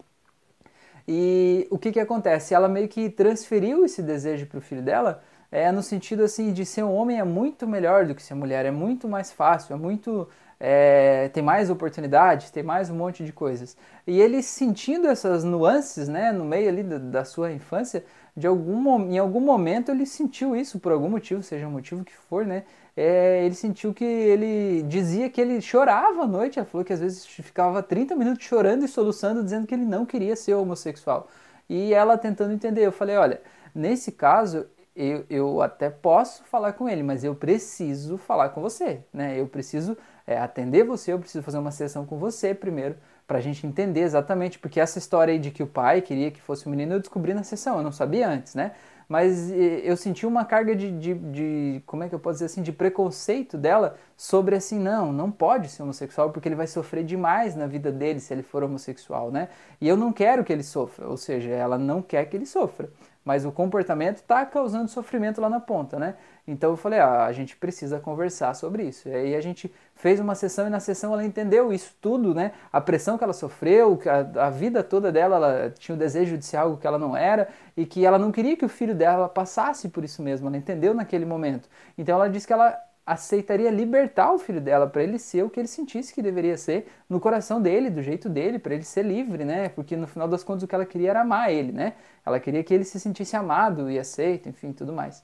E 1.07 1.67
o 1.71 1.79
que, 1.79 1.93
que 1.93 2.01
acontece? 2.01 2.55
Ela 2.55 2.69
meio 2.69 2.89
que 2.89 3.11
transferiu 3.11 3.85
esse 3.85 4.03
desejo 4.03 4.47
para 4.47 4.59
o 4.59 4.61
filho 4.61 4.83
dela, 4.83 5.23
é, 5.51 5.71
no 5.71 5.83
sentido 5.83 6.23
assim 6.23 6.53
de 6.53 6.65
ser 6.65 6.83
um 6.83 6.95
homem 6.95 7.19
é 7.19 7.25
muito 7.25 7.67
melhor 7.67 8.07
do 8.07 8.15
que 8.15 8.23
ser 8.23 8.35
mulher, 8.35 8.65
é 8.65 8.71
muito 8.71 9.07
mais 9.09 9.31
fácil, 9.31 9.75
é 9.75 9.77
muito 9.77 10.29
é, 10.65 11.29
tem 11.31 11.43
mais 11.43 11.71
oportunidades, 11.71 12.51
tem 12.51 12.63
mais 12.63 12.89
um 12.89 12.95
monte 12.95 13.25
de 13.25 13.33
coisas. 13.33 13.77
E 14.07 14.21
ele 14.21 14.43
sentindo 14.43 15.09
essas 15.09 15.43
nuances, 15.43 16.09
né, 16.09 16.31
no 16.31 16.45
meio 16.45 16.69
ali 16.69 16.85
da, 16.85 16.99
da 16.99 17.25
sua 17.25 17.51
infância, 17.51 18.05
de 18.37 18.47
algum, 18.47 19.11
em 19.11 19.19
algum 19.19 19.41
momento 19.41 19.91
ele 19.91 20.07
sentiu 20.07 20.57
isso 20.57 20.79
por 20.81 20.93
algum 20.93 21.09
motivo, 21.09 21.43
seja 21.43 21.69
o 21.69 21.71
motivo 21.71 22.05
que 22.05 22.15
for, 22.15 22.47
né? 22.47 22.65
É, 22.97 23.45
ele 23.45 23.55
sentiu 23.55 23.93
que 23.95 24.05
ele 24.05 24.83
dizia 24.83 25.29
que 25.31 25.41
ele 25.41 25.61
chorava 25.61 26.23
à 26.23 26.27
noite. 26.27 26.59
Ela 26.59 26.67
falou 26.67 26.85
que 26.85 26.93
às 26.93 27.01
vezes 27.01 27.27
ficava 27.27 27.83
30 27.83 28.15
minutos 28.17 28.45
chorando 28.45 28.85
e 28.85 28.89
soluçando, 28.89 29.43
dizendo 29.43 29.67
que 29.67 29.75
ele 29.75 29.85
não 29.85 30.05
queria 30.05 30.37
ser 30.37 30.55
homossexual. 30.55 31.29
E 31.69 31.95
ela 31.95 32.19
tentando 32.19 32.53
entender. 32.53 32.87
Eu 32.87 32.93
falei: 32.93 33.17
olha, 33.17 33.41
nesse 33.75 34.13
caso 34.13 34.67
eu, 34.95 35.25
eu 35.31 35.63
até 35.63 35.91
posso 35.91 36.45
falar 36.45 36.75
com 36.75 36.89
ele, 36.89 37.03
mas 37.03 37.25
eu 37.25 37.35
preciso 37.35 38.19
falar 38.19 38.51
com 38.51 38.61
você, 38.61 39.01
né? 39.13 39.39
Eu 39.41 39.47
preciso 39.47 39.97
é, 40.27 40.39
atender 40.39 40.85
você, 40.85 41.13
eu 41.13 41.19
preciso 41.19 41.43
fazer 41.43 41.59
uma 41.59 41.71
sessão 41.71 42.05
com 42.07 42.19
você 42.19 42.55
primeiro 42.55 42.97
para 43.33 43.39
a 43.39 43.43
gente 43.43 43.67
entender 43.67 44.01
exatamente, 44.01 44.59
porque 44.59 44.79
essa 44.79 44.99
história 44.99 45.33
aí 45.33 45.39
de 45.39 45.51
que 45.51 45.63
o 45.63 45.67
pai 45.67 46.03
queria 46.03 46.31
que 46.31 46.39
fosse 46.39 46.69
um 46.69 46.71
menino 46.71 46.93
eu 46.93 47.01
descobri 47.01 47.33
na 47.33 47.43
sessão, 47.43 47.79
eu 47.79 47.83
não 47.83 47.91
sabia 47.91 48.29
antes, 48.29 48.55
né? 48.55 48.73
Mas 49.09 49.51
eu 49.51 49.97
senti 49.97 50.27
uma 50.27 50.45
carga 50.45 50.77
de, 50.77 50.91
de, 50.91 51.15
de, 51.15 51.83
como 51.87 52.03
é 52.03 52.11
que 52.11 52.15
eu 52.15 52.19
posso 52.19 52.35
dizer 52.35 52.47
assim, 52.47 52.63
de 52.63 52.73
preconceito 52.73 53.57
dela 53.57 53.97
sobre 54.19 54.55
assim, 54.55 54.79
não, 54.79 55.11
não 55.15 55.31
pode 55.31 55.69
ser 55.69 55.83
homossexual 55.83 56.29
porque 56.29 56.47
ele 56.47 56.55
vai 56.55 56.67
sofrer 56.67 57.05
demais 57.05 57.57
na 57.57 57.67
vida 57.67 57.91
dele 57.91 58.21
se 58.21 58.35
ele 58.35 58.43
for 58.43 58.63
homossexual, 58.63 59.31
né? 59.31 59.49
E 59.81 59.89
eu 59.89 59.97
não 59.97 60.13
quero 60.13 60.45
que 60.45 60.53
ele 60.53 60.63
sofra, 60.63 61.09
ou 61.09 61.17
seja, 61.17 61.49
ela 61.49 61.79
não 61.79 62.03
quer 62.03 62.27
que 62.27 62.37
ele 62.37 62.47
sofra 62.47 62.91
mas 63.25 63.45
o 63.45 63.53
comportamento 63.53 64.17
está 64.17 64.45
causando 64.45 64.89
sofrimento 64.89 65.41
lá 65.41 65.49
na 65.49 65.61
ponta, 65.61 65.99
né? 65.99 66.17
Então 66.47 66.71
eu 66.71 66.77
falei, 66.77 66.99
ah, 66.99 67.25
a 67.25 67.33
gente 67.33 67.57
precisa 67.57 68.01
conversar 68.01 68.55
sobre 68.55 68.85
isso. 68.85 69.09
E 69.09 69.15
aí 69.15 69.35
a 69.37 69.41
gente 69.41 69.73
fez 70.03 70.19
uma 70.19 70.35
sessão 70.35 70.67
e 70.67 70.69
na 70.69 70.81
sessão 70.81 71.13
ela 71.13 71.25
entendeu 71.25 71.73
isso 71.73 71.95
tudo, 72.01 72.35
né? 72.35 72.51
A 72.73 72.81
pressão 72.81 73.17
que 73.17 73.23
ela 73.23 73.33
sofreu, 73.33 73.97
a, 74.35 74.47
a 74.47 74.51
vida 74.51 74.83
toda 74.83 75.13
dela, 75.13 75.37
ela 75.37 75.71
tinha 75.79 75.95
o 75.95 75.99
desejo 75.99 76.37
de 76.37 76.45
ser 76.45 76.57
algo 76.57 76.77
que 76.77 76.89
ela 76.89 76.99
não 76.99 77.17
era 77.17 77.49
e 77.77 77.87
que 77.87 78.05
ela 78.05 78.19
não 78.19 78.33
queria 78.33 78.57
que 78.57 78.65
o 78.65 78.69
filho 78.69 78.97
dela 78.97 79.29
passasse 79.29 79.89
por 79.89 80.03
isso 80.03 80.21
mesmo. 80.21 80.49
Ela 80.49 80.57
entendeu 80.57 80.93
naquele 80.93 81.25
momento. 81.25 81.69
Então 81.97 82.17
ela 82.17 82.29
disse 82.29 82.49
que 82.49 82.53
ela 82.53 82.77
aceitaria 83.07 83.71
libertar 83.71 84.33
o 84.33 84.39
filho 84.41 84.61
dela 84.61 84.89
para 84.89 85.05
ele 85.05 85.21
ser 85.21 85.45
o 85.45 85.49
que 85.49 85.61
ele 85.61 85.69
sentisse 85.69 86.13
que 86.13 86.21
deveria 86.21 86.57
ser 86.57 86.89
no 87.09 87.21
coração 87.21 87.63
dele, 87.63 87.89
do 87.89 88.03
jeito 88.03 88.29
dele, 88.29 88.59
para 88.59 88.75
ele 88.75 88.83
ser 88.83 89.05
livre, 89.05 89.45
né? 89.45 89.69
Porque 89.69 89.95
no 89.95 90.09
final 90.09 90.27
das 90.27 90.43
contas 90.43 90.65
o 90.65 90.67
que 90.67 90.75
ela 90.75 90.85
queria 90.85 91.11
era 91.11 91.21
amar 91.21 91.53
ele, 91.53 91.71
né? 91.71 91.93
Ela 92.27 92.41
queria 92.41 92.65
que 92.65 92.75
ele 92.75 92.85
se 92.85 92.99
sentisse 92.99 93.37
amado 93.37 93.89
e 93.89 94.01
aceito, 94.01 94.49
enfim, 94.49 94.73
tudo 94.73 94.93
mais. 94.93 95.23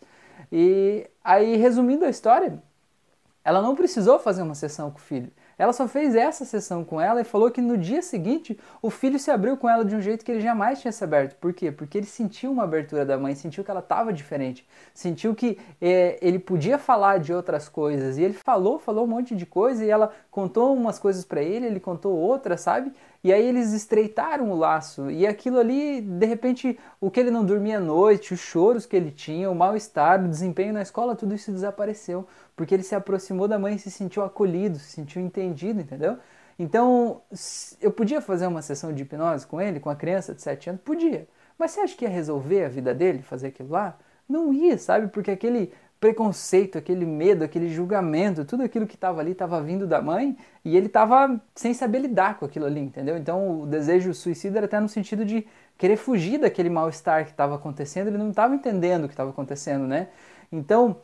E 0.53 1.05
aí, 1.25 1.57
resumindo 1.57 2.05
a 2.05 2.09
história, 2.09 2.63
ela 3.49 3.63
não 3.63 3.75
precisou 3.75 4.19
fazer 4.19 4.43
uma 4.43 4.55
sessão 4.55 4.91
com 4.91 4.99
o 4.99 5.01
filho. 5.01 5.33
Ela 5.57 5.73
só 5.73 5.89
fez 5.89 6.15
essa 6.15 6.45
sessão 6.45 6.85
com 6.85 7.01
ela 7.01 7.23
e 7.23 7.25
falou 7.25 7.51
que 7.51 7.63
no 7.63 7.79
dia 7.79 8.03
seguinte 8.03 8.61
o 8.83 8.91
filho 8.91 9.19
se 9.19 9.31
abriu 9.31 9.57
com 9.57 9.67
ela 9.67 9.87
de 9.87 9.97
um 9.97 10.03
jeito 10.03 10.23
que 10.23 10.31
ele 10.31 10.43
jamais 10.43 10.83
tinha 10.83 10.93
se 10.93 11.03
aberto. 11.03 11.35
Por 11.37 11.55
quê? 11.55 11.73
Porque 11.73 11.97
ele 11.97 12.07
sentiu 12.07 12.53
uma 12.53 12.65
abertura 12.65 13.07
da 13.07 13.17
mãe, 13.17 13.35
sentiu 13.35 13.65
que 13.65 13.71
ela 13.71 13.81
estava 13.81 14.13
diferente, 14.13 14.69
sentiu 14.93 15.35
que 15.35 15.59
é, 15.81 16.19
ele 16.21 16.39
podia 16.39 16.77
falar 16.77 17.21
de 17.21 17.33
outras 17.33 17.71
coisas. 17.71 18.19
E 18.19 18.23
ele 18.23 18.35
falou, 18.35 18.79
falou 18.79 19.05
um 19.05 19.09
monte 19.09 19.35
de 19.35 19.47
coisa 19.47 19.83
e 19.83 19.89
ela 19.89 20.13
contou 20.31 20.77
umas 20.77 20.99
coisas 20.99 21.25
para 21.25 21.41
ele, 21.41 21.65
ele 21.65 21.81
contou 21.81 22.15
outras, 22.15 22.61
sabe? 22.61 22.93
E 23.23 23.33
aí 23.33 23.45
eles 23.45 23.73
estreitaram 23.73 24.51
o 24.51 24.57
laço. 24.57 25.11
E 25.11 25.27
aquilo 25.27 25.59
ali, 25.59 26.01
de 26.01 26.27
repente, 26.27 26.79
o 27.01 27.11
que 27.11 27.19
ele 27.19 27.31
não 27.31 27.45
dormia 27.45 27.79
à 27.79 27.81
noite, 27.81 28.33
os 28.33 28.41
choros 28.41 28.87
que 28.87 28.95
ele 28.95 29.11
tinha, 29.11 29.51
o 29.51 29.55
mal-estar, 29.55 30.25
o 30.25 30.29
desempenho 30.29 30.73
na 30.73 30.83
escola, 30.83 31.17
tudo 31.17 31.35
isso 31.35 31.51
desapareceu. 31.51 32.27
Porque 32.55 32.75
ele 32.75 32.83
se 32.83 32.95
aproximou 32.95 33.49
da 33.49 33.59
mãe 33.59 33.75
e 33.75 33.79
se 33.79 33.91
sentiu 33.91 34.23
acolhido, 34.23 34.79
se 34.79 34.93
sentiu 34.93 35.21
entendido, 35.21 35.81
entendeu? 35.81 36.19
Então, 36.59 37.23
eu 37.81 37.91
podia 37.91 38.21
fazer 38.21 38.47
uma 38.47 38.63
sessão 38.63 38.93
de 38.93 39.03
hipnose 39.03 39.47
com 39.47 39.61
ele, 39.61 39.79
com 39.81 39.91
a 39.91 39.97
criança 39.97 40.35
de 40.35 40.43
7 40.43 40.71
anos? 40.71 40.83
Podia. 40.83 41.29
Mas 41.59 41.73
você 41.73 41.81
acha 41.81 41.97
que 41.97 42.05
ia 42.05 42.11
resolver 42.11 42.65
a 42.65 42.69
vida 42.69 42.95
dele 42.95 43.23
fazer 43.23 43.49
aquilo 43.49 43.71
lá? 43.71 43.99
Não 44.29 44.53
ia, 44.53 44.77
sabe? 44.79 45.09
Porque 45.09 45.31
aquele 45.31 45.73
preconceito, 46.01 46.79
aquele 46.79 47.05
medo, 47.05 47.45
aquele 47.45 47.69
julgamento, 47.69 48.45
tudo 48.45 48.63
aquilo 48.63 48.87
que 48.87 48.95
estava 48.95 49.21
ali 49.21 49.33
estava 49.33 49.61
vindo 49.61 49.87
da 49.87 50.01
mãe 50.01 50.37
e 50.65 50.77
ele 50.77 50.87
estava 50.87 51.41
sem 51.55 51.75
saber 51.75 51.99
lidar 51.99 52.39
com 52.39 52.45
aquilo 52.45 52.67
ali, 52.67 52.81
entendeu? 52.81 53.17
Então 53.17 53.63
o 53.63 53.67
desejo 53.67 54.15
suicida 54.15 54.59
era 54.59 54.67
até 54.67 54.79
no 54.79 54.89
sentido 54.89 55.25
de 55.25 55.47
querer 55.77 55.97
fugir 55.97 56.39
daquele 56.39 56.71
mal-estar 56.71 57.25
que 57.25 57.31
estava 57.31 57.57
acontecendo, 57.57 58.09
ele 58.09 58.19
não 58.19 58.31
estava 58.31 58.55
entendendo 58.55 59.05
o 59.05 59.09
que 59.09 59.15
estava 59.15 59.31
acontecendo, 59.31 59.87
né? 59.87 60.09
Então, 60.51 60.99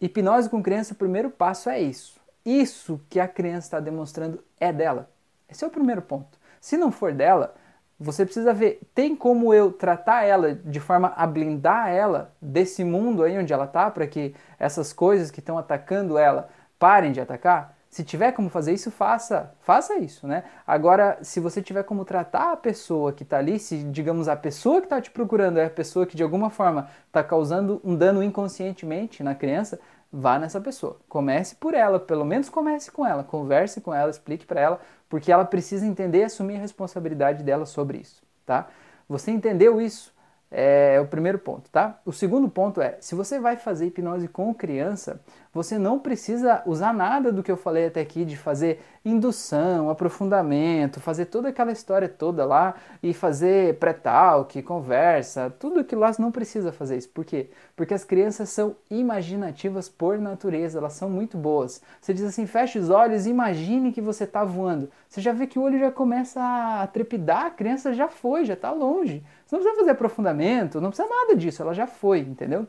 hipnose 0.00 0.48
com 0.48 0.62
criança, 0.62 0.92
o 0.92 0.96
primeiro 0.96 1.30
passo 1.30 1.70
é 1.70 1.80
isso. 1.80 2.20
Isso 2.44 3.00
que 3.08 3.20
a 3.20 3.28
criança 3.28 3.66
está 3.66 3.80
demonstrando 3.80 4.42
é 4.58 4.72
dela. 4.72 5.10
Esse 5.48 5.64
é 5.64 5.66
o 5.66 5.70
primeiro 5.70 6.02
ponto. 6.02 6.38
Se 6.60 6.76
não 6.76 6.90
for 6.92 7.12
dela, 7.12 7.54
você 8.00 8.24
precisa 8.24 8.54
ver, 8.54 8.80
tem 8.94 9.14
como 9.14 9.52
eu 9.52 9.70
tratar 9.70 10.24
ela 10.24 10.54
de 10.54 10.80
forma 10.80 11.12
a 11.14 11.26
blindar 11.26 11.90
ela 11.90 12.32
desse 12.40 12.82
mundo 12.82 13.22
aí 13.22 13.38
onde 13.38 13.52
ela 13.52 13.66
tá, 13.66 13.90
para 13.90 14.06
que 14.06 14.34
essas 14.58 14.90
coisas 14.90 15.30
que 15.30 15.40
estão 15.40 15.58
atacando 15.58 16.16
ela 16.16 16.48
parem 16.78 17.12
de 17.12 17.20
atacar? 17.20 17.76
Se 17.90 18.02
tiver 18.02 18.32
como 18.32 18.48
fazer 18.48 18.72
isso, 18.72 18.90
faça, 18.90 19.52
faça 19.60 19.98
isso, 19.98 20.26
né? 20.26 20.44
Agora, 20.66 21.18
se 21.22 21.40
você 21.40 21.60
tiver 21.60 21.82
como 21.82 22.04
tratar 22.04 22.52
a 22.52 22.56
pessoa 22.56 23.12
que 23.12 23.24
está 23.24 23.36
ali, 23.36 23.58
se 23.58 23.82
digamos 23.82 24.28
a 24.28 24.36
pessoa 24.36 24.80
que 24.80 24.86
está 24.86 25.00
te 25.00 25.10
procurando 25.10 25.58
é 25.58 25.66
a 25.66 25.70
pessoa 25.70 26.06
que 26.06 26.16
de 26.16 26.22
alguma 26.22 26.48
forma 26.48 26.88
está 27.08 27.22
causando 27.22 27.80
um 27.84 27.96
dano 27.96 28.22
inconscientemente 28.22 29.22
na 29.22 29.34
criança, 29.34 29.78
vá 30.12 30.38
nessa 30.38 30.60
pessoa. 30.60 30.98
Comece 31.08 31.54
por 31.56 31.74
ela, 31.74 31.98
pelo 31.98 32.24
menos 32.24 32.48
comece 32.48 32.90
com 32.90 33.06
ela, 33.06 33.22
converse 33.24 33.80
com 33.80 33.94
ela, 33.94 34.10
explique 34.10 34.46
para 34.46 34.60
ela, 34.60 34.80
porque 35.08 35.30
ela 35.32 35.44
precisa 35.44 35.86
entender 35.86 36.20
e 36.20 36.24
assumir 36.24 36.56
a 36.56 36.60
responsabilidade 36.60 37.42
dela 37.42 37.66
sobre 37.66 37.98
isso, 37.98 38.22
tá? 38.44 38.68
Você 39.08 39.30
entendeu 39.30 39.80
isso? 39.80 40.12
É 40.52 40.98
o 41.00 41.06
primeiro 41.06 41.38
ponto, 41.38 41.70
tá? 41.70 42.00
O 42.04 42.12
segundo 42.12 42.48
ponto 42.48 42.80
é, 42.82 42.96
se 43.00 43.14
você 43.14 43.38
vai 43.38 43.56
fazer 43.56 43.86
hipnose 43.86 44.26
com 44.26 44.52
criança, 44.52 45.20
você 45.52 45.78
não 45.78 45.98
precisa 45.98 46.60
usar 46.66 46.92
nada 46.92 47.32
do 47.32 47.40
que 47.40 47.52
eu 47.52 47.56
falei 47.56 47.86
até 47.86 48.00
aqui 48.00 48.24
de 48.24 48.36
fazer 48.36 48.80
indução, 49.04 49.90
aprofundamento, 49.90 51.00
fazer 51.00 51.26
toda 51.26 51.48
aquela 51.48 51.70
história 51.70 52.08
toda 52.08 52.44
lá 52.44 52.74
e 53.00 53.14
fazer 53.14 53.78
pré-talk, 53.78 54.60
conversa, 54.62 55.50
tudo 55.58 55.80
aquilo 55.80 56.00
lá 56.00 56.10
não 56.18 56.32
precisa 56.32 56.72
fazer 56.72 56.96
isso. 56.96 57.08
Por 57.08 57.24
quê? 57.24 57.50
Porque 57.76 57.94
as 57.94 58.04
crianças 58.04 58.48
são 58.48 58.74
imaginativas 58.90 59.88
por 59.88 60.18
natureza, 60.18 60.78
elas 60.78 60.94
são 60.94 61.08
muito 61.08 61.36
boas. 61.38 61.80
Você 62.00 62.12
diz 62.12 62.24
assim, 62.24 62.46
feche 62.46 62.78
os 62.78 62.90
olhos 62.90 63.24
e 63.24 63.30
imagine 63.30 63.92
que 63.92 64.00
você 64.00 64.24
está 64.24 64.44
voando. 64.44 64.90
Você 65.08 65.20
já 65.20 65.32
vê 65.32 65.46
que 65.46 65.58
o 65.58 65.62
olho 65.62 65.78
já 65.78 65.90
começa 65.90 66.40
a 66.40 66.86
trepidar, 66.88 67.46
a 67.46 67.50
criança 67.50 67.92
já 67.94 68.08
foi, 68.08 68.44
já 68.44 68.54
está 68.54 68.72
longe. 68.72 69.24
Você 69.50 69.56
não 69.56 69.62
precisa 69.64 69.80
fazer 69.80 69.90
aprofundamento, 69.90 70.80
não 70.80 70.90
precisa 70.90 71.08
nada 71.08 71.34
disso, 71.34 71.60
ela 71.60 71.74
já 71.74 71.84
foi, 71.84 72.20
entendeu? 72.20 72.68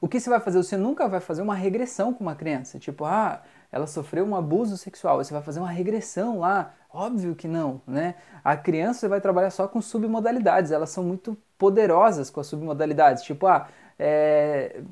O 0.00 0.08
que 0.08 0.18
você 0.18 0.30
vai 0.30 0.40
fazer? 0.40 0.56
Você 0.56 0.78
nunca 0.78 1.06
vai 1.06 1.20
fazer 1.20 1.42
uma 1.42 1.54
regressão 1.54 2.14
com 2.14 2.24
uma 2.24 2.34
criança, 2.34 2.78
tipo, 2.78 3.04
ah, 3.04 3.42
ela 3.70 3.86
sofreu 3.86 4.24
um 4.24 4.34
abuso 4.34 4.78
sexual, 4.78 5.22
você 5.22 5.34
vai 5.34 5.42
fazer 5.42 5.60
uma 5.60 5.68
regressão 5.68 6.38
lá. 6.38 6.72
Óbvio 6.90 7.34
que 7.34 7.46
não, 7.46 7.82
né? 7.86 8.14
A 8.42 8.56
criança 8.56 9.10
vai 9.10 9.20
trabalhar 9.20 9.50
só 9.50 9.68
com 9.68 9.82
submodalidades, 9.82 10.70
elas 10.70 10.88
são 10.88 11.04
muito 11.04 11.36
poderosas 11.58 12.30
com 12.30 12.40
as 12.40 12.46
submodalidades. 12.46 13.22
Tipo, 13.22 13.46
ah, 13.46 13.68
é, 13.98 14.82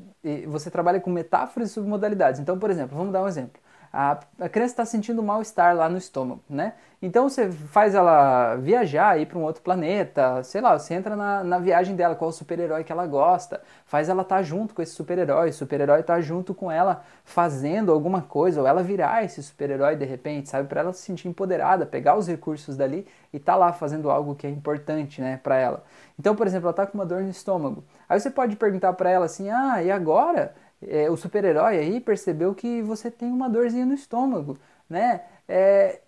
você 0.46 0.70
trabalha 0.70 1.00
com 1.00 1.08
metáforas 1.08 1.70
e 1.70 1.72
submodalidades. 1.72 2.38
Então, 2.38 2.58
por 2.58 2.68
exemplo, 2.68 2.99
vamos 2.99 3.14
dar 3.14 3.22
um 3.22 3.28
exemplo 3.28 3.62
a, 3.92 4.18
a 4.40 4.49
criança 4.49 4.72
está 4.72 4.84
sentindo 4.87 5.22
mal-estar 5.22 5.76
lá 5.76 5.88
no 5.88 5.99
estômago, 5.99 6.42
né? 6.49 6.72
Então 7.02 7.28
você 7.28 7.50
faz 7.50 7.96
ela 7.96 8.54
viajar, 8.54 9.20
ir 9.20 9.26
para 9.26 9.37
um 9.37 9.42
outro 9.42 9.61
planeta, 9.61 10.42
sei 10.44 10.61
lá, 10.61 10.78
você 10.78 10.94
entra 10.94 11.16
na, 11.16 11.42
na 11.42 11.58
viagem 11.58 11.96
dela, 11.96 12.14
qual 12.14 12.30
o 12.30 12.32
super-herói 12.32 12.84
que 12.84 12.92
ela 12.92 13.04
gosta, 13.06 13.61
faz 13.84 14.08
ela 14.08 14.22
estar 14.22 14.37
tá 14.37 14.42
junto 14.42 14.72
com 14.72 14.80
esse 14.80 14.92
super-herói, 14.92 15.50
o 15.50 15.52
super-herói 15.52 16.00
estar 16.00 16.14
tá 16.14 16.20
junto 16.20 16.54
com 16.54 16.70
ela 16.70 17.02
fazendo 17.25 17.90
alguma 17.90 18.22
coisa, 18.22 18.61
ou 18.61 18.66
ela 18.68 18.84
virar 18.84 19.25
esse 19.25 19.42
super-herói 19.42 19.96
de 19.96 20.04
repente, 20.04 20.49
sabe? 20.49 20.68
Para 20.68 20.80
ela 20.80 20.92
se 20.92 21.02
sentir 21.02 21.28
empoderada, 21.28 21.84
pegar 21.84 22.16
os 22.16 22.28
recursos 22.28 22.76
dali 22.76 23.06
e 23.32 23.38
tá 23.40 23.56
lá 23.56 23.72
fazendo 23.72 24.08
algo 24.08 24.37
que 24.37 24.46
é 24.46 24.50
importante, 24.50 25.20
né, 25.20 25.40
para 25.42 25.56
ela. 25.56 25.84
Então, 26.18 26.37
por 26.37 26.46
exemplo, 26.46 26.68
ela 26.68 26.75
tá 26.75 26.87
com 26.87 26.96
uma 26.96 27.04
dor 27.04 27.22
no 27.22 27.30
estômago. 27.30 27.84
Aí 28.08 28.20
você 28.20 28.30
pode 28.30 28.54
perguntar 28.54 28.92
para 28.92 29.11
ela 29.11 29.26
assim: 29.26 29.50
"Ah, 29.50 29.82
e 29.82 29.90
agora?" 29.90 30.54
É, 30.86 31.10
o 31.10 31.16
super-herói 31.16 31.78
aí 31.78 32.00
percebeu 32.00 32.54
que 32.54 32.82
você 32.82 33.10
tem 33.10 33.30
uma 33.30 33.48
dorzinha 33.48 33.86
no 33.86 33.94
estômago, 33.94 34.58
né? 34.88 35.22
É, 35.48 36.00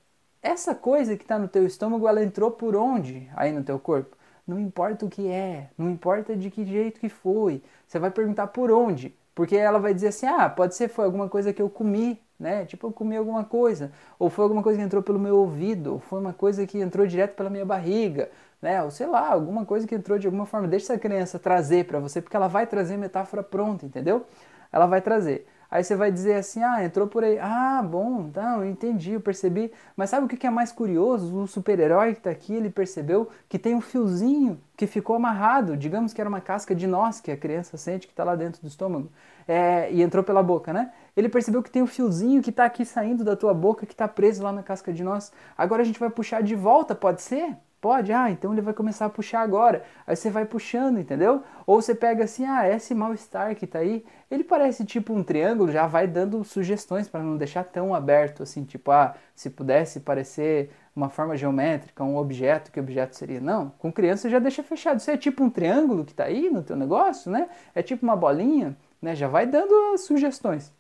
essa 0.42 0.74
coisa 0.74 1.16
que 1.16 1.22
está 1.24 1.38
no 1.38 1.48
teu 1.48 1.66
estômago, 1.66 2.06
ela 2.06 2.22
entrou 2.22 2.50
por 2.50 2.76
onde 2.76 3.30
aí 3.34 3.52
no 3.52 3.64
teu 3.64 3.78
corpo? 3.78 4.16
Não 4.46 4.60
importa 4.60 5.06
o 5.06 5.08
que 5.08 5.26
é, 5.28 5.70
não 5.78 5.90
importa 5.90 6.36
de 6.36 6.50
que 6.50 6.64
jeito 6.66 7.00
que 7.00 7.08
foi. 7.08 7.62
Você 7.86 7.98
vai 7.98 8.10
perguntar 8.10 8.48
por 8.48 8.70
onde, 8.70 9.14
porque 9.34 9.56
ela 9.56 9.78
vai 9.78 9.94
dizer 9.94 10.08
assim: 10.08 10.26
ah, 10.26 10.48
pode 10.50 10.74
ser 10.74 10.88
foi 10.88 11.04
alguma 11.06 11.28
coisa 11.28 11.52
que 11.52 11.62
eu 11.62 11.70
comi, 11.70 12.20
né? 12.38 12.66
Tipo, 12.66 12.88
eu 12.88 12.92
comi 12.92 13.16
alguma 13.16 13.42
coisa, 13.44 13.90
ou 14.18 14.28
foi 14.28 14.42
alguma 14.44 14.62
coisa 14.62 14.78
que 14.78 14.84
entrou 14.84 15.02
pelo 15.02 15.18
meu 15.18 15.38
ouvido, 15.38 15.94
ou 15.94 15.98
foi 15.98 16.20
uma 16.20 16.32
coisa 16.34 16.66
que 16.66 16.78
entrou 16.78 17.06
direto 17.06 17.34
pela 17.36 17.48
minha 17.48 17.64
barriga, 17.64 18.30
né? 18.60 18.82
Ou 18.82 18.90
sei 18.90 19.06
lá, 19.06 19.28
alguma 19.32 19.64
coisa 19.64 19.86
que 19.86 19.94
entrou 19.94 20.18
de 20.18 20.26
alguma 20.26 20.44
forma. 20.46 20.68
Deixa 20.68 20.92
essa 20.92 20.98
criança 20.98 21.38
trazer 21.38 21.86
para 21.86 21.98
você, 21.98 22.20
porque 22.20 22.36
ela 22.36 22.48
vai 22.48 22.66
trazer 22.66 22.96
metáfora 22.98 23.42
pronta, 23.42 23.86
entendeu? 23.86 24.26
Ela 24.74 24.86
vai 24.86 25.00
trazer. 25.00 25.46
Aí 25.70 25.84
você 25.84 25.94
vai 25.94 26.10
dizer 26.10 26.34
assim, 26.34 26.62
ah, 26.62 26.84
entrou 26.84 27.06
por 27.06 27.22
aí. 27.22 27.38
Ah, 27.38 27.80
bom, 27.80 28.28
tá, 28.28 28.56
eu 28.56 28.64
entendi, 28.64 29.12
eu 29.12 29.20
percebi. 29.20 29.72
Mas 29.96 30.10
sabe 30.10 30.26
o 30.26 30.28
que 30.28 30.46
é 30.46 30.50
mais 30.50 30.72
curioso? 30.72 31.36
O 31.36 31.46
super-herói 31.46 32.12
que 32.12 32.18
está 32.18 32.30
aqui, 32.30 32.54
ele 32.54 32.70
percebeu 32.70 33.28
que 33.48 33.56
tem 33.56 33.74
um 33.74 33.80
fiozinho 33.80 34.60
que 34.76 34.86
ficou 34.88 35.14
amarrado, 35.14 35.76
digamos 35.76 36.12
que 36.12 36.20
era 36.20 36.28
uma 36.28 36.40
casca 36.40 36.74
de 36.74 36.86
nós 36.88 37.20
que 37.20 37.30
a 37.30 37.36
criança 37.36 37.76
sente 37.76 38.08
que 38.08 38.12
está 38.12 38.24
lá 38.24 38.34
dentro 38.34 38.60
do 38.62 38.66
estômago, 38.66 39.10
é, 39.46 39.92
e 39.92 40.02
entrou 40.02 40.24
pela 40.24 40.42
boca, 40.42 40.72
né? 40.72 40.92
Ele 41.16 41.28
percebeu 41.28 41.62
que 41.62 41.70
tem 41.70 41.82
um 41.82 41.86
fiozinho 41.86 42.42
que 42.42 42.50
está 42.50 42.64
aqui 42.64 42.84
saindo 42.84 43.22
da 43.22 43.36
tua 43.36 43.54
boca, 43.54 43.86
que 43.86 43.94
está 43.94 44.08
preso 44.08 44.42
lá 44.42 44.52
na 44.52 44.62
casca 44.62 44.92
de 44.92 45.04
nós. 45.04 45.32
Agora 45.56 45.82
a 45.82 45.84
gente 45.84 46.00
vai 46.00 46.10
puxar 46.10 46.42
de 46.42 46.56
volta, 46.56 46.94
pode 46.94 47.22
ser? 47.22 47.56
Pode, 47.84 48.14
ah, 48.14 48.30
então 48.30 48.50
ele 48.50 48.62
vai 48.62 48.72
começar 48.72 49.04
a 49.04 49.10
puxar 49.10 49.42
agora. 49.42 49.84
Aí 50.06 50.16
você 50.16 50.30
vai 50.30 50.46
puxando, 50.46 50.98
entendeu? 50.98 51.42
Ou 51.66 51.82
você 51.82 51.94
pega 51.94 52.24
assim, 52.24 52.46
ah, 52.46 52.66
esse 52.66 52.94
mal-estar 52.94 53.54
que 53.54 53.66
tá 53.66 53.80
aí, 53.80 54.02
ele 54.30 54.42
parece 54.42 54.86
tipo 54.86 55.12
um 55.12 55.22
triângulo, 55.22 55.70
já 55.70 55.86
vai 55.86 56.06
dando 56.06 56.42
sugestões 56.44 57.08
para 57.08 57.22
não 57.22 57.36
deixar 57.36 57.62
tão 57.62 57.94
aberto 57.94 58.42
assim, 58.42 58.64
tipo, 58.64 58.90
ah, 58.90 59.14
se 59.34 59.50
pudesse 59.50 60.00
parecer 60.00 60.70
uma 60.96 61.10
forma 61.10 61.36
geométrica, 61.36 62.02
um 62.02 62.16
objeto, 62.16 62.72
que 62.72 62.80
objeto 62.80 63.16
seria? 63.16 63.38
Não, 63.38 63.68
com 63.78 63.92
criança 63.92 64.30
já 64.30 64.38
deixa 64.38 64.62
fechado. 64.62 64.98
Isso 64.98 65.10
é 65.10 65.18
tipo 65.18 65.44
um 65.44 65.50
triângulo 65.50 66.06
que 66.06 66.14
tá 66.14 66.24
aí 66.24 66.48
no 66.48 66.62
teu 66.62 66.76
negócio, 66.76 67.30
né? 67.30 67.50
É 67.74 67.82
tipo 67.82 68.02
uma 68.02 68.16
bolinha, 68.16 68.74
né? 69.02 69.14
Já 69.14 69.28
vai 69.28 69.44
dando 69.46 69.98
sugestões. 69.98 70.72